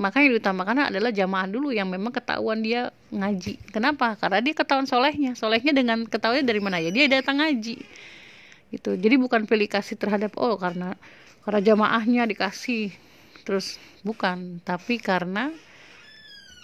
Makanya 0.00 0.36
diutamakan 0.36 0.88
adalah 0.88 1.12
jamaah 1.12 1.46
dulu 1.46 1.68
yang 1.68 1.86
memang 1.92 2.10
ketahuan 2.10 2.64
dia 2.64 2.90
ngaji. 3.12 3.60
Kenapa? 3.70 4.16
Karena 4.16 4.40
dia 4.40 4.54
ketahuan 4.56 4.88
solehnya. 4.88 5.36
Solehnya 5.36 5.76
dengan 5.76 6.08
ketahuannya 6.08 6.48
dari 6.48 6.60
mana? 6.64 6.80
Ya 6.80 6.88
dia 6.88 7.06
datang 7.08 7.44
ngaji. 7.44 7.76
Gitu. 8.72 8.90
Jadi 8.96 9.14
bukan 9.20 9.44
pilih 9.44 9.68
kasih 9.68 10.00
terhadap 10.00 10.32
oh 10.40 10.56
karena 10.56 10.96
karena 11.44 11.60
jamaahnya 11.60 12.24
dikasih. 12.24 12.90
Terus 13.44 13.76
bukan. 14.00 14.64
Tapi 14.64 14.96
karena 14.96 15.52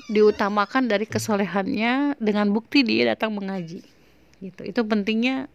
diutamakan 0.09 0.89
dari 0.89 1.05
kesolehannya 1.05 2.17
dengan 2.17 2.49
bukti 2.49 2.81
dia 2.81 3.13
datang 3.13 3.37
mengaji. 3.37 3.85
Gitu. 4.41 4.63
Itu 4.65 4.81
pentingnya 4.89 5.53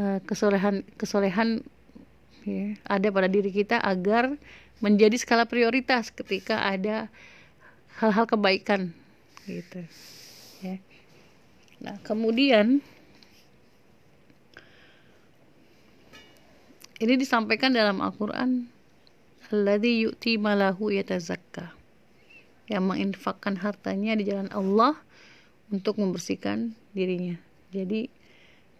uh, 0.00 0.18
kesolehan 0.24 0.82
kesolehan 0.96 1.60
ya, 2.48 2.80
ada 2.88 3.12
pada 3.12 3.28
diri 3.28 3.52
kita 3.52 3.76
agar 3.76 4.32
menjadi 4.80 5.16
skala 5.20 5.44
prioritas 5.44 6.08
ketika 6.08 6.64
ada 6.64 7.12
hal-hal 8.00 8.24
kebaikan. 8.24 8.96
Gitu. 9.44 9.84
Ya. 10.64 10.80
Nah 11.84 12.00
kemudian 12.00 12.80
ini 16.96 17.14
disampaikan 17.20 17.76
dalam 17.76 18.00
Al-Quran 18.00 18.72
alladhi 19.52 20.08
yu'ti 20.08 20.40
malahu 20.40 20.88
yatazakka 20.88 21.75
yang 22.66 22.86
menginfakkan 22.86 23.54
hartanya 23.58 24.18
di 24.18 24.26
jalan 24.26 24.50
Allah 24.50 24.98
untuk 25.70 25.98
membersihkan 25.98 26.74
dirinya. 26.94 27.38
Jadi 27.70 28.10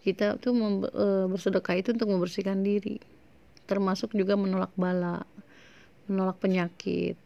kita 0.02 0.38
tuh 0.38 0.55
e, 0.87 1.07
bersedekah 1.31 1.75
itu 1.78 1.95
untuk 1.95 2.11
membersihkan 2.11 2.62
diri, 2.62 3.02
termasuk 3.66 4.14
juga 4.14 4.38
menolak 4.38 4.71
bala, 4.78 5.26
menolak 6.07 6.38
penyakit, 6.38 7.19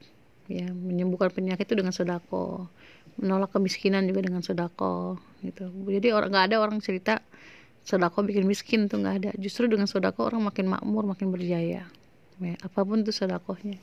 ya 0.49 0.69
menyembuhkan 0.73 1.29
penyakit 1.33 1.69
itu 1.69 1.77
dengan 1.77 1.93
sodako, 1.93 2.73
menolak 3.21 3.53
kemiskinan 3.53 4.09
juga 4.09 4.25
dengan 4.25 4.41
sodako, 4.41 5.21
gitu. 5.45 5.69
Jadi 5.69 6.09
orang 6.13 6.33
nggak 6.33 6.47
ada 6.53 6.57
orang 6.61 6.81
cerita 6.81 7.21
sodako 7.85 8.25
bikin 8.25 8.49
miskin 8.49 8.89
tuh 8.89 9.01
nggak 9.01 9.17
ada. 9.25 9.31
Justru 9.37 9.69
dengan 9.69 9.89
sodako 9.89 10.29
orang 10.33 10.49
makin 10.49 10.73
makmur, 10.73 11.05
makin 11.05 11.29
berjaya. 11.29 11.85
Ya, 12.41 12.57
apa 12.65 12.81
pun 12.89 13.05
tuh 13.05 13.13
sodakohnya 13.13 13.77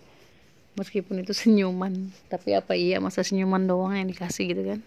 meskipun 0.77 1.25
itu 1.25 1.33
senyuman 1.41 2.13
tapi 2.31 2.53
apa 2.53 2.77
iya 2.77 3.01
masa 3.01 3.25
senyuman 3.25 3.65
doang 3.65 3.97
yang 3.97 4.07
dikasih 4.07 4.53
gitu 4.53 4.63
kan? 4.63 4.79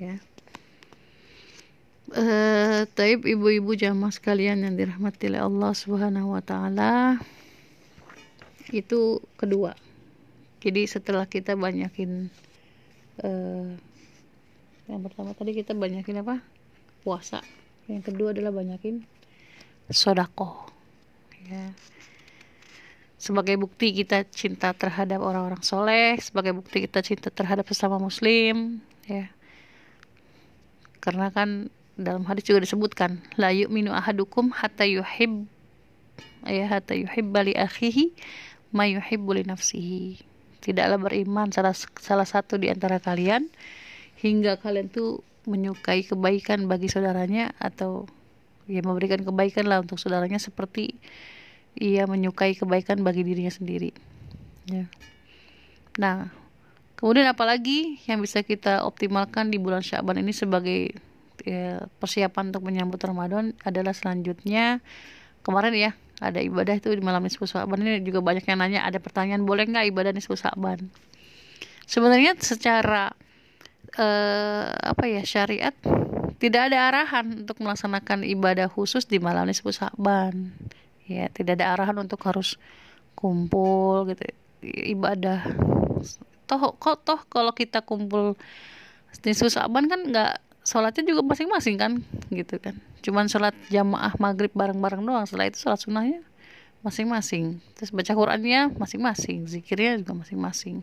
Ya. 0.00 0.14
Uh, 2.06 2.86
taib 2.94 3.26
ibu-ibu 3.26 3.74
jamaah 3.74 4.14
sekalian 4.14 4.62
yang 4.62 4.78
dirahmati 4.78 5.26
oleh 5.26 5.42
Allah 5.42 5.72
Subhanahu 5.74 6.38
wa 6.38 6.42
taala 6.42 7.18
itu 8.70 9.18
kedua. 9.34 9.74
Jadi 10.62 10.86
setelah 10.86 11.26
kita 11.26 11.58
banyakin 11.58 12.30
uh, 13.26 13.74
yang 14.86 15.02
pertama 15.02 15.34
tadi 15.34 15.50
kita 15.50 15.74
banyakin 15.74 16.22
apa? 16.22 16.38
Puasa. 17.02 17.42
Yang 17.90 18.14
kedua 18.14 18.30
adalah 18.30 18.54
banyakin 18.54 19.02
sodako 19.90 20.66
ya 21.46 21.70
sebagai 23.16 23.56
bukti 23.56 23.96
kita 23.96 24.28
cinta 24.28 24.76
terhadap 24.76 25.24
orang-orang 25.24 25.64
soleh, 25.64 26.20
sebagai 26.20 26.52
bukti 26.52 26.84
kita 26.84 27.00
cinta 27.00 27.32
terhadap 27.32 27.64
sesama 27.68 27.96
muslim, 27.96 28.84
ya. 29.08 29.32
Karena 31.00 31.32
kan 31.32 31.72
dalam 31.96 32.28
hadis 32.28 32.44
juga 32.44 32.60
disebutkan, 32.60 33.24
la 33.40 33.52
yu'minu 33.52 33.94
ahadukum 33.94 34.52
hatta 34.52 34.84
yuhib 34.84 35.48
ya 36.46 36.70
hatta 36.70 36.94
yuhibba 36.94 37.42
li 37.42 37.54
akhihi 37.56 38.14
ma 38.70 38.86
yuhibbu 38.86 39.40
li 39.40 39.42
nafsihi. 39.46 40.22
Tidaklah 40.62 40.98
beriman 40.98 41.50
salah 41.54 41.74
salah 41.74 42.26
satu 42.26 42.58
di 42.58 42.70
antara 42.70 42.98
kalian 42.98 43.46
hingga 44.18 44.58
kalian 44.58 44.90
tuh 44.90 45.22
menyukai 45.46 46.02
kebaikan 46.02 46.66
bagi 46.66 46.90
saudaranya 46.90 47.54
atau 47.62 48.10
ya 48.66 48.82
memberikan 48.82 49.22
kebaikan 49.22 49.70
lah 49.70 49.78
untuk 49.78 49.94
saudaranya 49.94 50.42
seperti 50.42 50.98
ia 51.76 52.08
menyukai 52.08 52.56
kebaikan 52.56 53.00
bagi 53.04 53.22
dirinya 53.22 53.52
sendiri. 53.52 53.92
Ya. 54.66 54.88
Nah 56.00 56.32
kemudian 56.96 57.28
apalagi 57.28 58.00
yang 58.08 58.24
bisa 58.24 58.40
kita 58.40 58.82
optimalkan 58.88 59.52
di 59.52 59.60
bulan 59.60 59.84
Syaban 59.84 60.16
ini 60.16 60.32
sebagai 60.32 60.96
ya, 61.44 61.84
persiapan 62.00 62.50
untuk 62.50 62.64
menyambut 62.64 63.00
Ramadan 63.04 63.52
adalah 63.62 63.92
selanjutnya. 63.92 64.80
Kemarin 65.44 65.74
ya 65.76 65.90
ada 66.18 66.40
ibadah 66.40 66.74
itu 66.74 66.90
di 66.90 67.04
malam 67.04 67.22
nisfu 67.22 67.44
Syaban 67.44 67.84
ini 67.84 68.00
juga 68.02 68.24
banyak 68.24 68.48
yang 68.48 68.58
nanya 68.58 68.88
ada 68.88 68.96
pertanyaan 68.96 69.44
boleh 69.44 69.68
nggak 69.68 69.92
ibadah 69.92 70.10
nisfu 70.16 70.34
Syaban 70.34 70.88
sebenarnya 71.86 72.34
secara 72.40 73.14
uh, 73.96 74.68
apa 74.74 75.04
ya 75.06 75.22
syariat 75.22 75.72
tidak 76.36 76.68
ada 76.68 76.92
arahan 76.92 77.46
untuk 77.46 77.62
melaksanakan 77.64 78.26
ibadah 78.28 78.68
khusus 78.68 79.08
di 79.08 79.16
malam 79.16 79.48
nisfu 79.48 79.72
Sa'ban. 79.72 80.52
Ya, 81.06 81.30
tidak 81.30 81.62
ada 81.62 81.78
arahan 81.78 82.02
untuk 82.02 82.18
harus 82.26 82.58
kumpul 83.14 84.10
gitu 84.10 84.26
ibadah. 84.66 85.46
Toh 86.46 86.74
kok 86.78 87.02
toh 87.06 87.20
kalau 87.30 87.50
kita 87.54 87.82
kumpul 87.82 88.34
nisfu 89.24 89.48
Sa'ban 89.48 89.88
kan 89.88 90.02
nggak 90.02 90.32
sholatnya 90.66 91.02
juga 91.06 91.22
masing-masing 91.22 91.78
kan 91.78 91.92
gitu 92.34 92.58
kan. 92.58 92.74
Cuman 93.00 93.30
sholat 93.30 93.54
jamaah 93.70 94.12
maghrib 94.18 94.50
bareng-bareng 94.50 95.02
doang. 95.06 95.24
Setelah 95.24 95.46
itu 95.46 95.62
sholat 95.62 95.78
sunnahnya 95.78 96.20
masing-masing. 96.82 97.62
Terus 97.78 97.90
baca 97.94 98.12
Qurannya 98.14 98.74
masing-masing, 98.74 99.46
zikirnya 99.46 100.02
juga 100.02 100.26
masing-masing. 100.26 100.82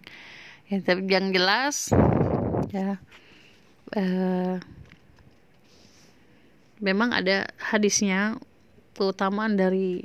Ya, 0.71 0.79
tapi 0.79 1.03
yang 1.11 1.35
jelas 1.35 1.91
ya 2.71 2.97
uh, 3.95 4.55
memang 6.79 7.11
ada 7.11 7.51
hadisnya 7.59 8.39
keutamaan 8.93 9.57
dari 9.57 10.01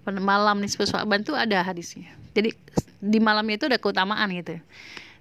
apa 0.00 0.16
malam 0.16 0.64
nisfu 0.64 0.84
Sya'ban 0.88 1.20
itu 1.20 1.36
ada 1.36 1.60
hadisnya. 1.60 2.08
Jadi 2.32 2.56
di 3.00 3.18
malamnya 3.20 3.60
itu 3.60 3.66
ada 3.68 3.76
keutamaan 3.80 4.32
gitu. 4.32 4.56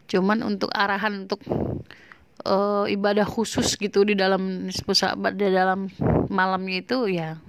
Cuman 0.08 0.44
untuk 0.46 0.72
arahan 0.72 1.28
untuk 1.28 1.44
uh, 2.48 2.86
ibadah 2.88 3.28
khusus 3.28 3.76
gitu 3.76 4.08
di 4.08 4.16
dalam 4.16 4.70
nisfu 4.70 4.96
Sya'ban 4.96 5.36
di 5.36 5.52
dalam 5.52 5.92
malamnya 6.32 6.80
itu 6.80 7.12
ya 7.12 7.40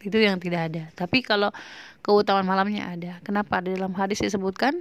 itu 0.00 0.16
yang 0.16 0.40
tidak 0.40 0.72
ada. 0.72 0.82
Tapi 0.96 1.20
kalau 1.20 1.52
keutamaan 2.00 2.48
malamnya 2.48 2.96
ada. 2.96 3.12
Kenapa? 3.20 3.60
Di 3.60 3.76
dalam 3.76 3.92
hadis 3.92 4.24
disebutkan 4.24 4.80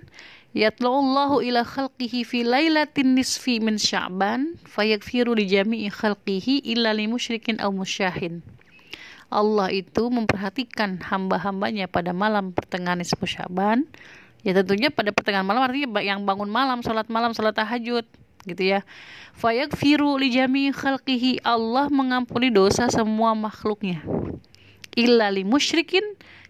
Yatla'ullahu 0.55 1.46
ila 1.46 1.62
khalqihi 1.62 2.25
fi 2.25 2.41
lailatin 2.41 3.13
nisfi 3.13 3.62
min 3.62 3.77
sya'ban 3.77 4.58
fayakfiru 4.65 5.38
li 5.38 5.46
jami'i 5.46 5.93
khalqihi 5.93 6.65
illa 6.74 6.89
li 6.89 7.05
musyrikin 7.05 7.62
aw 7.62 7.69
musyahin. 7.69 8.41
Allah 9.29 9.69
itu 9.69 10.09
memperhatikan 10.09 11.01
hamba-hambanya 11.05 11.86
pada 11.86 12.12
malam 12.13 12.51
pertengahan 12.53 12.98
nisfu 12.98 13.25
Sya'ban. 13.25 13.86
Ya 14.41 14.57
tentunya 14.57 14.89
pada 14.89 15.13
pertengahan 15.13 15.45
malam 15.45 15.63
artinya 15.65 16.01
yang 16.01 16.25
bangun 16.25 16.50
malam, 16.50 16.81
salat 16.81 17.07
malam, 17.11 17.37
salat 17.37 17.53
tahajud 17.53 18.05
gitu 18.48 18.63
ya. 18.63 18.81
Fayakfiru 19.37 20.18
li 20.18 20.33
jami'i 20.33 20.74
khalqihi. 20.74 21.46
Allah 21.46 21.87
mengampuni 21.94 22.50
dosa 22.50 22.89
semua 22.89 23.37
makhluknya. 23.37 24.01
Illa 24.98 25.29
li 25.29 25.46
musyrikin 25.46 26.03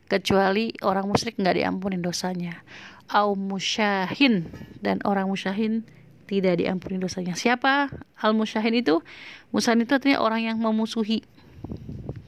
kecuali 0.08 0.74
orang 0.82 1.06
musyrik 1.06 1.38
nggak 1.38 1.60
diampuni 1.60 2.02
dosanya 2.02 2.64
au 3.10 3.34
musyahin 3.34 4.46
dan 4.80 5.02
orang 5.04 5.26
musyahin 5.26 5.82
tidak 6.30 6.62
diampuni 6.62 7.02
dosanya. 7.02 7.34
Siapa 7.34 7.90
al 8.22 8.34
musyahin 8.38 8.78
itu? 8.78 9.02
Musyahin 9.50 9.82
itu 9.82 9.98
artinya 9.98 10.22
orang 10.22 10.46
yang 10.46 10.58
memusuhi. 10.62 11.26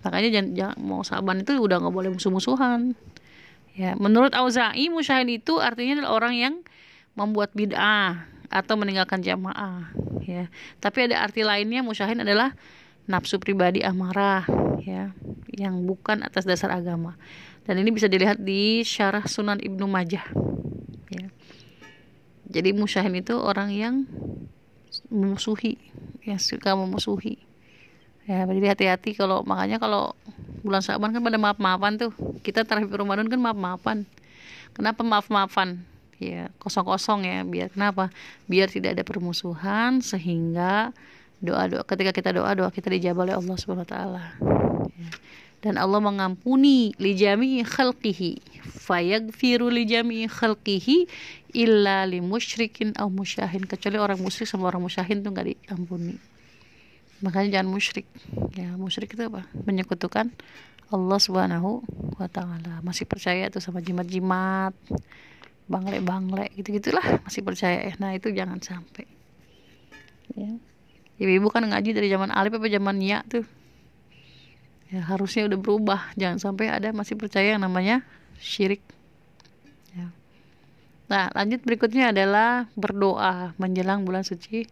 Makanya 0.01 0.29
jangan, 0.33 0.49
jangan 0.57 0.77
mau 0.81 1.01
saban 1.05 1.45
itu 1.45 1.57
udah 1.57 1.77
nggak 1.81 1.93
boleh 1.93 2.09
musuh-musuhan. 2.13 2.97
Ya, 3.71 3.95
menurut 3.95 4.35
Auza'i 4.35 4.91
musyahin 4.91 5.31
itu 5.31 5.63
artinya 5.63 6.03
adalah 6.03 6.11
orang 6.19 6.33
yang 6.35 6.53
membuat 7.15 7.55
bid'ah 7.55 8.27
atau 8.51 8.75
meninggalkan 8.75 9.23
jamaah. 9.23 9.93
Ya, 10.25 10.51
tapi 10.83 11.07
ada 11.07 11.23
arti 11.23 11.47
lainnya 11.47 11.79
musyahin 11.81 12.19
adalah 12.21 12.51
nafsu 13.07 13.39
pribadi 13.39 13.81
amarah, 13.81 14.43
ya, 14.83 15.15
yang 15.55 15.87
bukan 15.87 16.21
atas 16.27 16.43
dasar 16.43 16.75
agama. 16.75 17.15
Dan 17.63 17.79
ini 17.79 17.93
bisa 17.95 18.11
dilihat 18.11 18.41
di 18.41 18.83
Syarah 18.83 19.23
Sunan 19.29 19.61
Ibnu 19.61 19.85
Majah 19.87 20.25
ya 21.11 21.27
jadi 22.47 22.71
musyahin 22.71 23.19
itu 23.19 23.35
orang 23.35 23.69
yang 23.75 23.95
memusuhi 25.11 25.77
yang 26.23 26.39
suka 26.39 26.75
memusuhi 26.75 27.43
ya 28.29 28.45
jadi 28.45 28.67
hati-hati 28.73 29.17
kalau 29.17 29.41
makanya 29.45 29.81
kalau 29.81 30.13
bulan 30.62 30.81
Syaban 30.86 31.12
kan 31.12 31.21
pada 31.21 31.38
maaf-maafan 31.41 31.97
tuh. 31.97 32.12
Kita 32.45 32.63
terakhir 32.63 32.93
Ramadan 32.93 33.27
kan 33.27 33.39
maaf-maafan. 33.41 33.97
Kenapa 34.77 35.01
maaf-maafan? 35.01 35.84
Ya 36.21 36.53
kosong-kosong 36.62 37.25
ya 37.25 37.41
biar 37.41 37.73
kenapa? 37.73 38.13
Biar 38.45 38.69
tidak 38.69 38.93
ada 38.93 39.03
permusuhan 39.03 40.05
sehingga 40.05 40.93
doa 41.41 41.65
doa 41.65 41.81
ketika 41.81 42.13
kita 42.13 42.29
doa 42.38 42.53
doa 42.53 42.69
kita 42.69 42.93
dijabah 42.93 43.25
oleh 43.25 43.36
Allah 43.41 43.55
Subhanahu 43.57 43.89
Wa 43.89 43.91
Taala. 43.91 44.23
Ya. 44.93 45.10
Dan 45.62 45.77
Allah 45.77 46.01
mengampuni 46.01 46.93
li 46.97 47.13
jami'i 47.17 47.65
khalqihi. 47.65 48.38
Fayagfiru 48.81 49.69
li 49.69 49.86
jami'i 49.89 50.25
khalqihi 50.29 51.10
illa 51.57 52.05
li 52.05 52.21
musyrikin 52.21 52.93
aw 52.97 53.10
musyahin. 53.10 53.65
Kecuali 53.65 53.97
orang 53.97 54.21
musyrik 54.21 54.49
sama 54.49 54.69
orang 54.69 54.81
musyahin 54.81 55.21
tuh 55.25 55.34
nggak 55.34 55.53
diampuni 55.53 56.30
makanya 57.21 57.60
jangan 57.60 57.69
musyrik. 57.69 58.07
Ya 58.57 58.73
musyrik 58.75 59.13
itu 59.13 59.23
apa? 59.29 59.45
Menyekutukan 59.65 60.34
Allah 60.91 61.19
subhanahu 61.21 61.86
wa 62.19 62.27
ta'ala. 62.27 62.84
Masih 62.84 63.07
percaya 63.07 63.47
tuh 63.47 63.63
sama 63.63 63.79
jimat-jimat 63.79 64.75
bangle-bangle 65.71 66.51
gitu 66.60 66.75
gitulah 66.75 67.23
masih 67.23 67.41
percaya. 67.47 67.88
Ya 67.88 67.93
nah 67.95 68.12
itu 68.12 68.27
jangan 68.34 68.60
sampai. 68.60 69.07
Ya. 70.36 70.51
Ibu-ibu 71.21 71.47
kan 71.47 71.63
ngaji 71.63 71.95
dari 71.95 72.12
zaman 72.12 72.34
alif 72.34 72.60
apa 72.60 72.67
zaman 72.67 72.99
nia 72.99 73.23
tuh. 73.29 73.47
Ya 74.91 75.07
harusnya 75.07 75.47
udah 75.47 75.60
berubah. 75.62 76.01
Jangan 76.19 76.43
sampai 76.43 76.67
ada 76.67 76.91
masih 76.91 77.15
percaya 77.15 77.55
yang 77.55 77.63
namanya 77.63 78.03
syirik. 78.41 78.84
Ya. 79.95 80.07
nah 81.12 81.27
lanjut 81.36 81.63
berikutnya 81.67 82.15
adalah 82.15 82.67
berdoa 82.79 83.51
menjelang 83.60 84.07
bulan 84.07 84.23
suci 84.23 84.63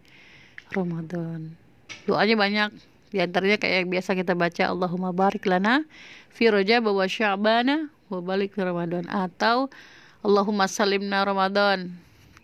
Ramadan 0.71 1.68
doanya 2.09 2.35
banyak. 2.35 2.69
Di 3.09 3.25
antaranya 3.25 3.57
kayak 3.57 3.75
yang 3.85 3.89
biasa 3.89 4.13
kita 4.13 4.37
baca 4.37 4.63
Allahumma 4.69 5.09
barik 5.09 5.49
lana 5.49 5.81
fi 6.29 6.49
rajab 6.53 6.93
wa 6.93 7.05
sya'bana 7.09 7.89
wa 8.13 8.19
balik 8.21 8.53
Ramadan. 8.57 9.09
Atau 9.09 9.73
Allahumma 10.21 10.69
salimna 10.69 11.25
Ramadan. 11.25 11.89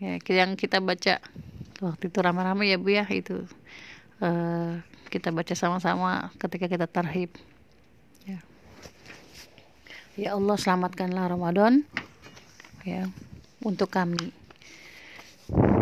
Ya 0.01 0.17
yang 0.17 0.57
kita 0.57 0.81
baca. 0.81 1.21
Waktu 1.83 2.07
itu 2.07 2.17
ramai-ramai 2.23 2.71
ya 2.71 2.77
Bu 2.79 2.89
ya 2.89 3.05
itu. 3.11 3.45
Uh, 4.23 4.79
kita 5.11 5.29
baca 5.29 5.53
sama-sama 5.53 6.33
ketika 6.41 6.65
kita 6.65 6.87
tarhib. 6.89 7.29
Ya. 8.25 8.39
Ya 10.15 10.29
Allah 10.33 10.55
selamatkanlah 10.57 11.29
Ramadan. 11.29 11.85
Ya 12.87 13.11
untuk 13.61 13.93
kami. 13.93 14.33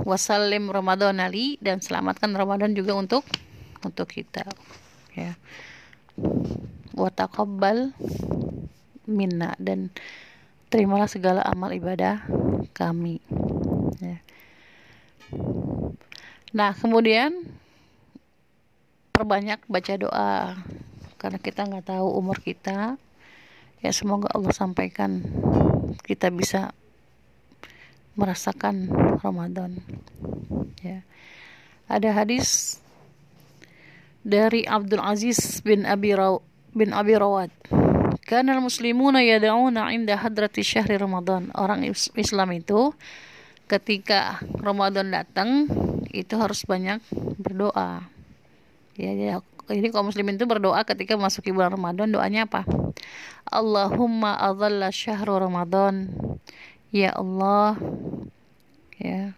Wasallim 0.03 0.67
Ramadan 0.67 1.23
Ali 1.23 1.55
dan 1.63 1.79
selamatkan 1.79 2.35
Ramadan 2.35 2.75
juga 2.75 2.99
untuk 2.99 3.23
untuk 3.85 4.09
kita. 4.09 4.47
Ya. 5.13 5.37
Wa 6.95 7.09
taqabbal 7.13 7.93
minna 9.05 9.53
dan 9.59 9.91
terimalah 10.73 11.07
segala 11.07 11.45
amal 11.45 11.69
ibadah 11.75 12.25
kami. 12.73 13.21
Ya. 14.01 14.17
Nah, 16.53 16.71
kemudian 16.77 17.33
perbanyak 19.13 19.61
baca 19.69 19.93
doa 19.97 20.57
karena 21.21 21.39
kita 21.39 21.63
nggak 21.63 21.87
tahu 21.87 22.19
umur 22.19 22.41
kita 22.41 22.99
ya 23.79 23.91
semoga 23.95 24.27
Allah 24.35 24.51
sampaikan 24.51 25.23
kita 26.03 26.27
bisa 26.33 26.75
merasakan 28.19 28.91
Ramadan 29.23 29.79
ya 30.83 31.05
ada 31.87 32.09
hadis 32.11 32.82
dari 34.23 34.63
Abdul 34.63 35.03
Aziz 35.03 35.59
bin 35.61 35.83
Abi 35.83 36.15
Raw 36.15 36.39
bin 36.73 36.95
Abi 36.95 37.13
Rawad 37.19 37.51
Karena 38.23 38.55
muslimuna 38.57 39.19
yad'una 39.19 39.91
inda 39.91 40.15
hadrati 40.15 40.63
syahri 40.63 40.95
Ramadan. 40.95 41.51
Orang 41.59 41.83
Islam 41.91 42.49
itu 42.55 42.95
ketika 43.67 44.39
Ramadan 44.63 45.11
datang 45.11 45.67
itu 46.07 46.31
harus 46.39 46.63
banyak 46.63 47.03
berdoa. 47.35 48.07
Ya, 48.95 49.11
ya. 49.11 49.43
Jadi 49.67 49.91
kaum 49.91 50.07
muslimin 50.07 50.39
itu 50.39 50.47
berdoa 50.47 50.87
ketika 50.87 51.19
masuki 51.19 51.51
bulan 51.51 51.75
Ramadan 51.75 52.15
doanya 52.15 52.47
apa? 52.47 52.63
Allahumma 53.43 54.39
adhalla 54.39 54.87
syahru 54.87 55.35
Ramadan. 55.39 56.07
Ya 56.95 57.11
Allah, 57.11 57.75
ya 59.03 59.35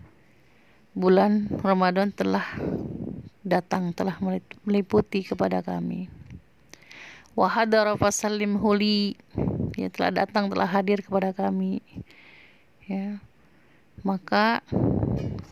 bulan 0.93 1.49
Ramadan 1.65 2.13
telah 2.13 2.43
datang 3.45 3.93
telah 3.93 4.17
meliputi 4.65 5.21
kepada 5.21 5.61
kami. 5.61 6.09
Wahadara 7.37 7.93
fasallim 7.93 8.57
huli 8.57 9.13
ya 9.77 9.93
telah 9.93 10.25
datang 10.25 10.49
telah 10.49 10.65
hadir 10.65 11.05
kepada 11.05 11.29
kami. 11.29 11.79
Ya. 12.89 13.21
Maka 14.01 14.65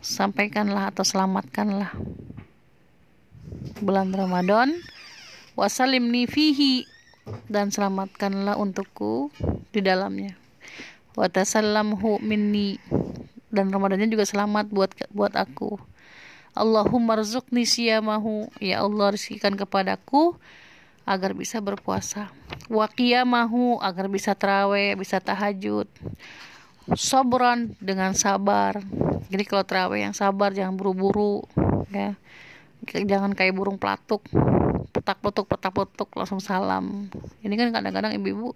sampaikanlah 0.02 0.90
atau 0.90 1.06
selamatkanlah 1.06 1.94
bulan 3.78 4.10
Ramadan. 4.10 4.74
Wasalim 5.54 6.10
fihi 6.26 6.82
dan 7.46 7.70
selamatkanlah 7.70 8.58
untukku 8.58 9.30
di 9.70 9.78
dalamnya. 9.78 10.34
Watasallamhu 11.14 12.18
minni 12.18 12.82
dan 13.54 13.70
Ramadannya 13.70 14.10
juga 14.10 14.26
selamat 14.26 14.66
buat 14.74 14.90
buat 15.14 15.38
aku 15.38 15.78
Allahumma 16.54 17.18
rizukni 17.18 17.66
siyamahu. 17.66 18.46
Ya 18.62 18.86
Allah 18.86 19.10
rizkikan 19.10 19.58
kepadaku 19.58 20.38
agar 21.04 21.36
bisa 21.36 21.60
berpuasa. 21.60 22.32
Wa 22.70 22.88
qiyamahu 22.88 23.82
agar 23.82 24.06
bisa 24.06 24.32
terawih 24.32 24.94
bisa 24.94 25.18
tahajud. 25.18 25.90
Sobran 26.94 27.74
dengan 27.82 28.14
sabar. 28.14 28.80
Jadi 29.28 29.44
kalau 29.44 29.64
terawih 29.66 30.06
yang 30.06 30.14
sabar 30.14 30.54
jangan 30.54 30.78
buru-buru 30.78 31.42
ya. 31.90 32.14
Jangan 32.86 33.34
kayak 33.34 33.56
burung 33.58 33.76
pelatuk. 33.76 34.22
Petak 34.94 35.18
petuk 35.20 35.50
petak 35.50 35.74
petuk 35.74 36.08
langsung 36.14 36.38
salam. 36.38 37.10
Ini 37.42 37.54
kan 37.58 37.74
kadang-kadang 37.74 38.14
ibu-ibu 38.14 38.54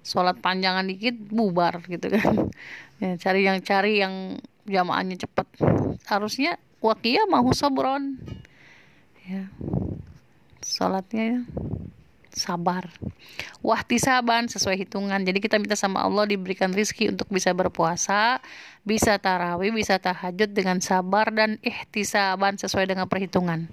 sholat 0.00 0.40
panjangan 0.40 0.88
dikit 0.88 1.14
bubar 1.28 1.84
gitu 1.86 2.08
kan. 2.08 2.34
Ya, 2.98 3.14
cari 3.14 3.46
yang 3.46 3.62
cari 3.62 4.02
yang 4.02 4.42
jamaahnya 4.66 5.22
cepat. 5.22 5.46
Harusnya 6.10 6.58
wakia 6.78 7.26
mahu 7.26 7.54
sobron 7.54 8.18
ya. 9.26 9.50
Sholatnya 10.64 11.48
sabar. 12.32 12.92
Wahtisaban 13.64 14.46
sesuai 14.46 14.86
hitungan. 14.86 15.18
Jadi 15.24 15.42
kita 15.42 15.58
minta 15.58 15.74
sama 15.74 16.04
Allah 16.04 16.28
diberikan 16.28 16.70
rizki 16.70 17.10
untuk 17.10 17.26
bisa 17.32 17.50
berpuasa 17.50 18.38
bisa 18.88 19.20
tarawih 19.20 19.68
bisa 19.68 20.00
tahajud 20.00 20.56
dengan 20.56 20.80
sabar 20.80 21.28
dan 21.28 21.60
ihtisaban 21.60 22.56
sesuai 22.56 22.88
dengan 22.88 23.04
perhitungan 23.04 23.68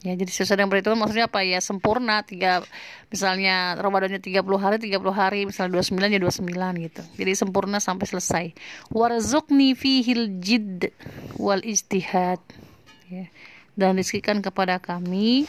ya 0.00 0.16
jadi 0.16 0.30
sesuai 0.32 0.56
dengan 0.64 0.72
perhitungan 0.72 0.98
maksudnya 1.04 1.28
apa 1.28 1.44
ya 1.44 1.60
sempurna 1.60 2.24
tiga 2.24 2.64
misalnya 3.12 3.76
Ramadannya 3.76 4.22
30 4.22 4.40
hari 4.56 4.76
30 4.80 4.96
hari 5.12 5.40
misalnya 5.44 5.76
29 5.76 6.16
ya 6.16 6.20
29 6.24 6.86
gitu. 6.88 7.02
Jadi 7.20 7.32
sempurna 7.36 7.78
sampai 7.82 8.06
selesai. 8.08 8.44
Warzukni 8.88 9.76
fihil 9.76 10.40
jid 10.40 10.94
wal 11.36 11.60
istihad 11.66 12.40
ya. 13.12 13.28
Dan 13.76 14.00
rizkikan 14.00 14.40
kepada 14.40 14.80
kami 14.80 15.44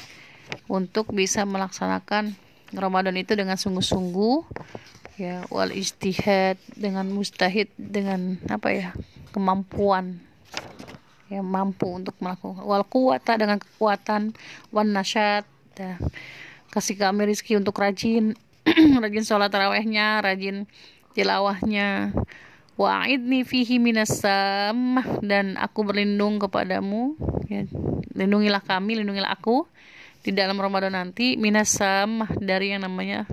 untuk 0.68 1.16
bisa 1.16 1.48
melaksanakan 1.48 2.36
Ramadan 2.76 3.16
itu 3.16 3.38
dengan 3.40 3.56
sungguh-sungguh. 3.56 4.68
Ya 5.16 5.46
wal 5.54 5.72
istihad 5.72 6.58
dengan 6.76 7.08
mustahid 7.14 7.70
dengan 7.78 8.42
apa 8.50 8.74
ya 8.74 8.90
kemampuan 9.32 10.20
ya 11.32 11.40
mampu 11.40 11.88
untuk 11.88 12.12
melakukan 12.20 12.60
wal 12.68 12.84
kuwata 12.84 13.40
dengan 13.40 13.56
kekuatan 13.56 14.36
wan 14.76 14.92
nasyat 14.92 15.48
ya. 15.80 15.96
kasih 16.76 17.00
kami 17.00 17.32
rizki 17.32 17.56
untuk 17.56 17.80
rajin 17.80 18.36
rajin 19.04 19.24
sholat 19.24 19.48
tarawehnya 19.48 20.20
rajin 20.20 20.68
tilawahnya 21.16 22.12
wa'idni 22.76 23.48
fihi 23.48 23.80
minasam 23.80 25.00
dan 25.24 25.56
aku 25.56 25.88
berlindung 25.88 26.40
kepadamu 26.40 27.16
ya. 27.48 27.68
Lindungilah 28.12 28.60
kami 28.60 29.00
lindungilah 29.00 29.32
aku 29.32 29.64
di 30.22 30.36
dalam 30.36 30.60
Ramadan 30.60 30.94
nanti 30.94 31.40
minasam 31.40 32.28
dari 32.38 32.76
yang 32.76 32.86
namanya 32.86 33.26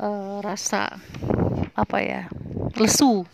uh, 0.00 0.40
rasa 0.40 0.96
apa 1.74 1.98
ya 2.00 2.22
lesu 2.78 3.26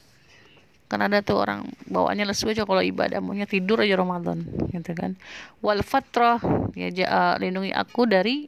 kan 0.95 1.03
ada 1.11 1.27
tuh 1.27 1.43
orang 1.43 1.67
bawaannya 1.91 2.31
lesu 2.31 2.47
aja 2.47 2.63
kalau 2.63 2.79
ibadah 2.79 3.19
maunya 3.19 3.51
tidur 3.51 3.83
aja 3.83 3.99
Ramadan 3.99 4.47
gitu 4.71 4.95
kan. 4.95 5.19
Wal 5.59 5.83
fatrah 5.83 6.39
ya 6.79 6.89
uh, 7.11 7.35
lindungi 7.43 7.75
aku 7.75 8.07
dari 8.07 8.47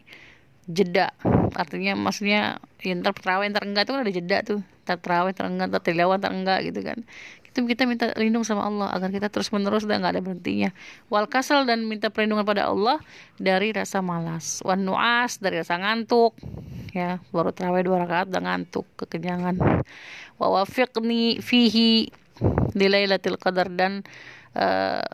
jeda. 0.70 1.10
Artinya 1.54 1.98
maksudnya 1.98 2.62
ya, 2.82 2.94
ntar 2.94 3.14
terawih 3.18 3.50
ntar 3.50 3.66
enggak 3.66 3.90
tuh 3.90 3.92
kan 3.98 4.02
ada 4.06 4.12
jeda 4.12 4.38
tuh. 4.46 4.60
Ntar 4.86 4.98
terawih 5.02 5.32
ntar 5.34 5.46
enggak 5.50 5.66
ntar 5.74 5.82
tilawah 5.82 6.16
ntar 6.22 6.32
enggak 6.34 6.58
gitu 6.70 6.80
kan. 6.82 6.98
Itu 7.46 7.64
kita 7.64 7.88
minta 7.88 8.12
lindung 8.20 8.44
sama 8.44 8.68
Allah 8.68 8.92
agar 8.92 9.08
kita 9.08 9.32
terus 9.32 9.48
menerus 9.48 9.88
dan 9.88 10.04
nggak 10.04 10.12
ada 10.18 10.22
berhentinya. 10.22 10.70
Wal 11.08 11.24
kasal 11.30 11.64
dan 11.64 11.88
minta 11.88 12.12
perlindungan 12.12 12.44
pada 12.44 12.68
Allah 12.68 13.00
dari 13.40 13.72
rasa 13.72 14.04
malas. 14.04 14.60
Wan 14.60 14.84
nuas 14.84 15.40
dari 15.40 15.62
rasa 15.62 15.80
ngantuk 15.80 16.36
ya. 16.92 17.22
Baru 17.32 17.56
terawih 17.56 17.86
dua 17.86 18.04
rakaat 18.04 18.28
udah 18.28 18.42
ngantuk 18.44 18.84
kekenyangan. 19.00 19.56
Wa 20.36 20.46
wafiqni 20.52 21.40
fihi 21.40 22.12
di 22.76 22.86
lailatul 22.88 23.40
qadar 23.40 23.72
dan 23.72 24.04
uh, 24.56 25.04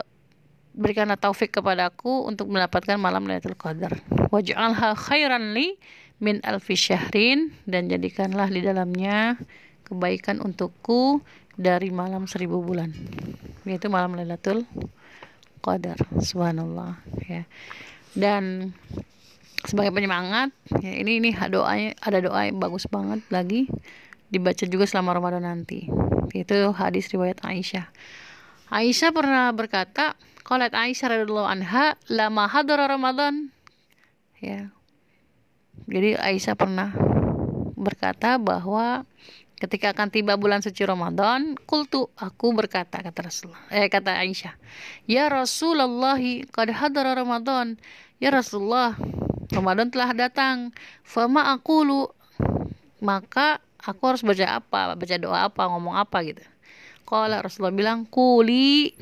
berikanlah 0.73 1.17
taufik 1.21 1.53
kepadaku 1.53 2.25
untuk 2.25 2.49
mendapatkan 2.49 2.97
malam 2.97 3.29
Lailatul 3.29 3.57
Qadar. 3.57 4.01
Waj'alha 4.33 4.97
khairan 4.97 5.53
li 5.53 5.77
min 6.17 6.41
alfi 6.41 6.73
syahrin 6.73 7.53
dan 7.69 7.87
jadikanlah 7.87 8.49
di 8.49 8.65
dalamnya 8.65 9.37
kebaikan 9.85 10.41
untukku 10.41 11.21
dari 11.53 11.93
malam 11.93 12.25
seribu 12.25 12.65
bulan 12.65 12.89
yaitu 13.69 13.87
malam 13.87 14.17
Lailatul 14.17 14.65
Qadar. 15.61 16.01
Subhanallah 16.17 16.97
ya. 17.29 17.45
Dan 18.17 18.73
sebagai 19.63 19.95
penyemangat 19.95 20.51
ya 20.83 20.91
ini 20.91 21.23
ini 21.23 21.29
doanya 21.47 21.95
ada 22.03 22.19
doa 22.19 22.43
yang 22.43 22.59
bagus 22.59 22.83
banget 22.91 23.23
lagi 23.31 23.71
dibaca 24.33 24.65
juga 24.65 24.89
selama 24.89 25.13
Ramadan 25.13 25.45
nanti 25.45 25.85
itu 26.33 26.57
hadis 26.73 27.13
riwayat 27.13 27.45
Aisyah 27.45 27.85
Aisyah 28.73 29.09
pernah 29.13 29.53
berkata 29.53 30.17
qalat 30.41 30.73
Aisyah 30.73 31.13
radhiyallahu 31.13 31.45
anha 31.45 31.93
lama 32.09 32.49
hadara 32.49 32.89
Ramadan 32.89 33.53
ya 34.41 34.73
jadi 35.85 36.17
Aisyah 36.17 36.57
pernah 36.57 36.89
berkata 37.77 38.41
bahwa 38.41 39.05
Ketika 39.63 39.95
akan 39.95 40.11
tiba 40.11 40.35
bulan 40.35 40.59
suci 40.59 40.83
Ramadan, 40.83 41.55
kultu 41.63 42.11
aku 42.19 42.51
berkata 42.51 42.99
kata 42.99 43.31
Rasulullah, 43.31 43.63
eh 43.71 43.87
kata 43.87 44.19
Aisyah, 44.19 44.59
"Ya 45.07 45.31
Rasulullah, 45.31 46.19
qad 46.51 46.67
hadara 46.67 47.15
Ramadan." 47.15 47.79
Ya 48.19 48.35
Rasulullah, 48.35 48.99
Ramadan 49.55 49.87
telah 49.87 50.11
datang. 50.11 50.75
Fama 51.07 51.47
aku 51.55 51.87
lu 51.87 52.01
maka 52.99 53.63
aku 53.83 54.01
harus 54.09 54.23
baca 54.23 54.63
apa? 54.63 54.95
Baca 54.95 55.15
doa 55.19 55.39
apa? 55.51 55.61
Ngomong 55.67 55.95
apa 55.99 56.23
gitu. 56.23 56.43
Kalau 57.03 57.37
Rasulullah 57.43 57.75
bilang, 57.75 58.07
"Kuli," 58.07 58.95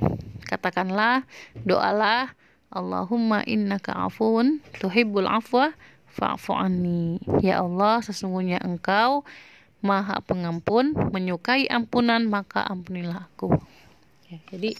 katakanlah, 0.50 1.24
doalah, 1.64 2.34
Allahumma 2.72 3.44
innaka 3.44 3.92
afun 3.94 4.64
tuhibbul 4.80 5.28
afwa 5.28 5.76
fa'fu 6.12 6.56
anni. 6.56 7.20
Ya 7.44 7.60
Allah, 7.60 8.00
sesungguhnya 8.04 8.64
Engkau 8.64 9.28
Maha 9.82 10.22
Pengampun, 10.22 10.94
menyukai 10.94 11.66
ampunan, 11.68 12.24
maka 12.30 12.62
ampunilah 12.64 13.28
aku. 13.28 13.58
Ya, 14.30 14.40
jadi 14.54 14.78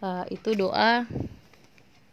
uh, 0.00 0.24
itu 0.30 0.54
doa 0.54 1.04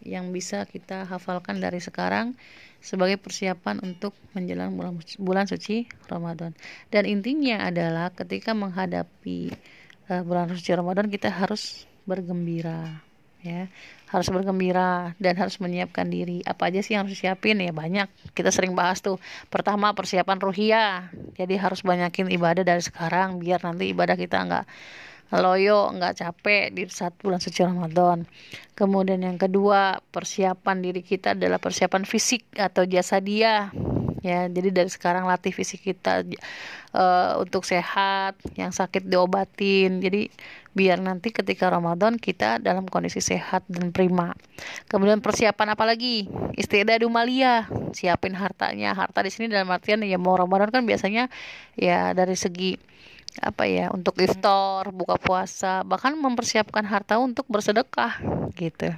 yang 0.05 0.33
bisa 0.33 0.65
kita 0.65 1.05
hafalkan 1.05 1.61
dari 1.61 1.81
sekarang 1.81 2.37
sebagai 2.85 3.17
persiapan 3.17 3.81
untuk 3.81 4.13
menjelang 4.37 4.77
bulan, 4.77 5.01
bulan 5.17 5.49
suci 5.49 5.89
Ramadan. 6.05 6.53
Dan 6.93 7.09
intinya 7.09 7.65
adalah 7.65 8.13
ketika 8.13 8.53
menghadapi 8.53 9.49
uh, 10.13 10.21
bulan 10.21 10.53
suci 10.53 10.69
Ramadan 10.77 11.09
kita 11.09 11.33
harus 11.33 11.89
bergembira 12.05 13.01
ya. 13.41 13.65
Harus 14.05 14.29
bergembira 14.29 15.17
dan 15.17 15.33
harus 15.41 15.57
menyiapkan 15.57 16.05
diri. 16.05 16.45
Apa 16.45 16.69
aja 16.69 16.85
sih 16.85 16.93
yang 16.93 17.09
harus 17.09 17.17
disiapin? 17.17 17.57
Ya 17.57 17.73
banyak. 17.73 18.05
Kita 18.37 18.53
sering 18.53 18.77
bahas 18.77 19.01
tuh. 19.01 19.17
Pertama 19.49 19.91
persiapan 19.97 20.37
ruhia 20.37 21.09
jadi 21.33 21.57
harus 21.57 21.81
banyakin 21.81 22.29
ibadah 22.29 22.61
dari 22.61 22.85
sekarang 22.85 23.41
biar 23.41 23.65
nanti 23.65 23.89
ibadah 23.89 24.13
kita 24.13 24.45
nggak 24.45 24.65
loyo 25.33 25.89
nggak 25.89 26.21
capek 26.21 26.63
di 26.69 26.85
saat 26.85 27.17
bulan 27.17 27.41
suci 27.41 27.65
Ramadan. 27.65 28.29
Kemudian 28.77 29.23
yang 29.25 29.39
kedua 29.41 29.97
persiapan 30.13 30.83
diri 30.83 31.01
kita 31.01 31.33
adalah 31.33 31.57
persiapan 31.57 32.05
fisik 32.05 32.45
atau 32.53 32.85
jasa 32.85 33.17
dia. 33.17 33.73
Ya 34.25 34.49
jadi 34.49 34.73
dari 34.73 34.89
sekarang 34.89 35.29
latih 35.29 35.53
fisik 35.53 35.85
kita 35.85 36.25
uh, 36.97 37.37
untuk 37.37 37.61
sehat 37.61 38.37
yang 38.57 38.73
sakit 38.73 39.05
diobatin. 39.05 40.01
Jadi 40.01 40.29
biar 40.73 40.97
nanti 40.97 41.29
ketika 41.29 41.69
Ramadan 41.69 42.17
kita 42.17 42.57
dalam 42.57 42.89
kondisi 42.89 43.21
sehat 43.21 43.65
dan 43.69 43.93
prima. 43.93 44.33
Kemudian 44.89 45.21
persiapan 45.21 45.77
apa 45.77 45.85
lagi? 45.85 46.25
Istidadu 46.57 47.05
malia 47.07 47.69
siapin 47.93 48.33
hartanya. 48.33 48.97
Harta 48.97 49.21
di 49.21 49.29
sini 49.29 49.45
dalam 49.49 49.69
artian 49.69 50.01
ya 50.01 50.17
mau 50.17 50.35
Ramadan 50.35 50.73
kan 50.73 50.83
biasanya 50.83 51.29
ya 51.77 52.17
dari 52.17 52.33
segi 52.33 52.95
apa 53.43 53.67
ya 53.67 53.91
untuk 53.91 54.15
iftar 54.23 54.87
buka 54.95 55.19
puasa 55.19 55.83
bahkan 55.83 56.15
mempersiapkan 56.15 56.87
harta 56.87 57.19
untuk 57.19 57.43
bersedekah 57.51 58.19
gitu. 58.55 58.95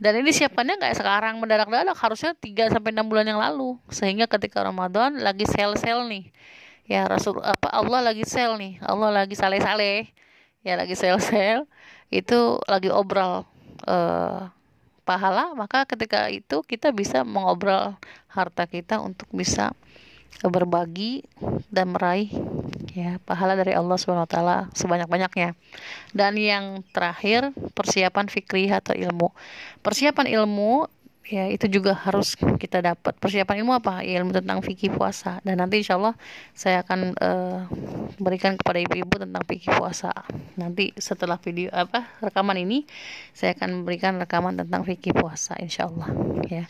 Dan 0.00 0.12
ini 0.20 0.32
siapannya 0.32 0.80
nggak 0.80 0.96
sekarang 0.96 1.40
mendadak-dadak 1.40 1.96
harusnya 1.96 2.32
3 2.36 2.72
sampai 2.72 2.92
enam 2.92 3.08
bulan 3.08 3.28
yang 3.28 3.40
lalu. 3.40 3.76
Sehingga 3.92 4.28
ketika 4.28 4.64
Ramadan 4.64 5.20
lagi 5.20 5.44
sel-sel 5.48 6.04
nih. 6.08 6.32
Ya 6.86 7.02
Rasul 7.10 7.42
apa 7.42 7.66
Allah 7.74 7.98
lagi 7.98 8.22
sel 8.22 8.54
nih 8.62 8.78
Allah 8.78 9.10
lagi 9.10 9.34
sale-sale 9.34 10.14
ya 10.62 10.78
lagi 10.78 10.94
sel-sel 10.94 11.66
itu 12.14 12.62
lagi 12.70 12.94
obral 12.94 13.42
uh, 13.90 14.46
pahala 15.02 15.50
maka 15.58 15.82
ketika 15.82 16.30
itu 16.30 16.62
kita 16.62 16.94
bisa 16.94 17.26
mengobrol 17.26 17.98
harta 18.30 18.70
kita 18.70 19.02
untuk 19.02 19.26
bisa 19.34 19.74
berbagi 20.46 21.26
dan 21.74 21.90
meraih 21.90 22.30
ya 22.96 23.20
pahala 23.28 23.52
dari 23.52 23.76
Allah 23.76 24.00
swt 24.00 24.36
sebanyak-banyaknya. 24.72 25.52
Dan 26.16 26.32
yang 26.40 26.80
terakhir 26.96 27.52
persiapan 27.76 28.32
fikri 28.32 28.72
atau 28.72 28.96
ilmu. 28.96 29.36
Persiapan 29.84 30.24
ilmu 30.32 30.88
ya 31.26 31.50
itu 31.50 31.66
juga 31.66 31.92
harus 31.94 32.38
kita 32.38 32.78
dapat. 32.82 33.18
Persiapan 33.18 33.62
ilmu 33.62 33.74
apa? 33.74 34.06
Ilmu 34.06 34.30
tentang 34.30 34.62
fikih 34.62 34.94
puasa. 34.94 35.42
Dan 35.42 35.58
nanti 35.58 35.82
insya 35.82 35.98
Allah 35.98 36.14
saya 36.54 36.86
akan 36.86 37.00
uh, 37.18 37.66
berikan 38.22 38.54
kepada 38.54 38.78
ibu-ibu 38.82 39.18
tentang 39.18 39.42
fikih 39.42 39.74
puasa. 39.74 40.14
Nanti 40.54 40.94
setelah 40.96 41.36
video 41.42 41.68
apa 41.74 42.06
rekaman 42.22 42.62
ini 42.62 42.86
saya 43.34 43.52
akan 43.58 43.82
memberikan 43.82 44.16
rekaman 44.22 44.54
tentang 44.56 44.86
fikih 44.86 45.12
puasa 45.12 45.58
insya 45.58 45.90
Allah. 45.90 46.08
Ya. 46.46 46.64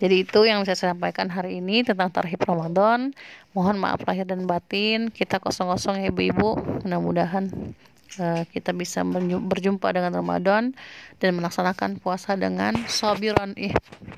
Jadi 0.00 0.24
itu 0.24 0.40
yang 0.48 0.64
saya 0.64 0.96
sampaikan 0.96 1.28
hari 1.28 1.60
ini 1.60 1.84
tentang 1.84 2.08
tarhib 2.08 2.40
Ramadan. 2.40 3.12
Mohon 3.52 3.76
maaf 3.84 4.00
lahir 4.08 4.24
dan 4.24 4.48
batin. 4.48 5.12
Kita 5.12 5.38
kosong-kosong 5.38 6.00
ya 6.02 6.08
ibu-ibu. 6.08 6.56
Mudah-mudahan 6.88 7.52
Eh, 8.18 8.42
kita 8.50 8.74
bisa 8.74 9.06
berjumpa 9.06 9.86
dengan 9.94 10.10
Ramadan 10.10 10.74
dan 11.22 11.30
melaksanakan 11.38 12.02
puasa 12.02 12.34
dengan 12.34 12.74
sabiran 12.90 13.54
ih, 13.54 13.70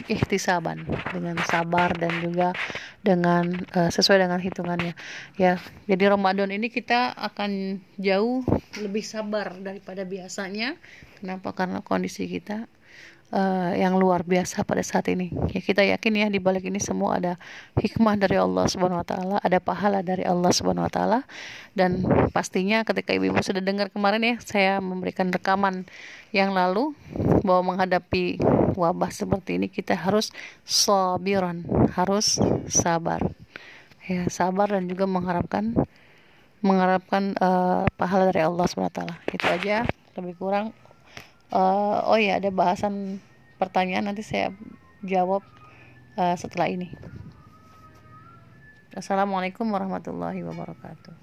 ihtisaban 0.08 0.88
dengan 1.12 1.36
sabar 1.44 1.92
dan 1.92 2.08
juga 2.24 2.56
dengan 3.04 3.52
uh, 3.76 3.92
sesuai 3.92 4.24
dengan 4.24 4.40
hitungannya. 4.40 4.96
Ya 5.36 5.60
jadi 5.84 6.16
Ramadan 6.16 6.56
ini 6.56 6.72
kita 6.72 7.12
akan 7.12 7.84
jauh 8.00 8.40
lebih 8.80 9.04
sabar 9.04 9.60
daripada 9.60 10.08
biasanya. 10.08 10.80
Kenapa? 11.20 11.52
Karena 11.52 11.84
kondisi 11.84 12.24
kita 12.32 12.64
uh, 13.32 13.72
yang 13.74 13.96
luar 13.96 14.22
biasa 14.22 14.62
pada 14.62 14.84
saat 14.84 15.08
ini. 15.10 15.32
Ya 15.50 15.60
kita 15.64 15.82
yakin 15.82 16.12
ya 16.14 16.26
di 16.28 16.38
balik 16.38 16.68
ini 16.68 16.78
semua 16.78 17.18
ada 17.18 17.32
hikmah 17.80 18.14
dari 18.20 18.36
Allah 18.38 18.68
Subhanahu 18.68 19.00
wa 19.00 19.06
taala, 19.08 19.36
ada 19.40 19.58
pahala 19.58 20.04
dari 20.04 20.22
Allah 20.22 20.52
Subhanahu 20.52 20.86
wa 20.86 20.92
taala 20.92 21.18
dan 21.72 22.04
pastinya 22.30 22.84
ketika 22.84 23.16
ibu-ibu 23.16 23.40
sudah 23.40 23.64
dengar 23.64 23.88
kemarin 23.88 24.22
ya 24.22 24.36
saya 24.44 24.72
memberikan 24.78 25.32
rekaman 25.32 25.88
yang 26.30 26.52
lalu 26.52 26.92
bahwa 27.42 27.74
menghadapi 27.74 28.38
wabah 28.76 29.10
seperti 29.10 29.60
ini 29.60 29.66
kita 29.68 29.96
harus 29.96 30.30
sabiran, 30.62 31.64
harus 31.96 32.38
sabar. 32.68 33.20
Ya, 34.02 34.26
sabar 34.26 34.66
dan 34.66 34.90
juga 34.90 35.06
mengharapkan 35.06 35.78
mengharapkan 36.62 37.34
uh, 37.42 37.86
pahala 37.98 38.30
dari 38.30 38.42
Allah 38.46 38.66
Subhanahu 38.70 38.90
wa 38.90 38.96
taala. 38.96 39.14
Itu 39.30 39.46
aja 39.46 39.86
lebih 40.18 40.36
kurang 40.36 40.76
uh, 41.52 42.08
oh 42.08 42.18
ya 42.18 42.40
ada 42.40 42.50
bahasan 42.50 43.22
pertanyaan 43.60 44.10
nanti 44.10 44.26
saya 44.26 44.50
jawab 45.06 45.44
uh, 46.18 46.34
setelah 46.34 46.66
ini. 46.72 46.90
Assalamualaikum 48.92 49.64
warahmatullahi 49.72 50.44
wabarakatuh 50.44 51.21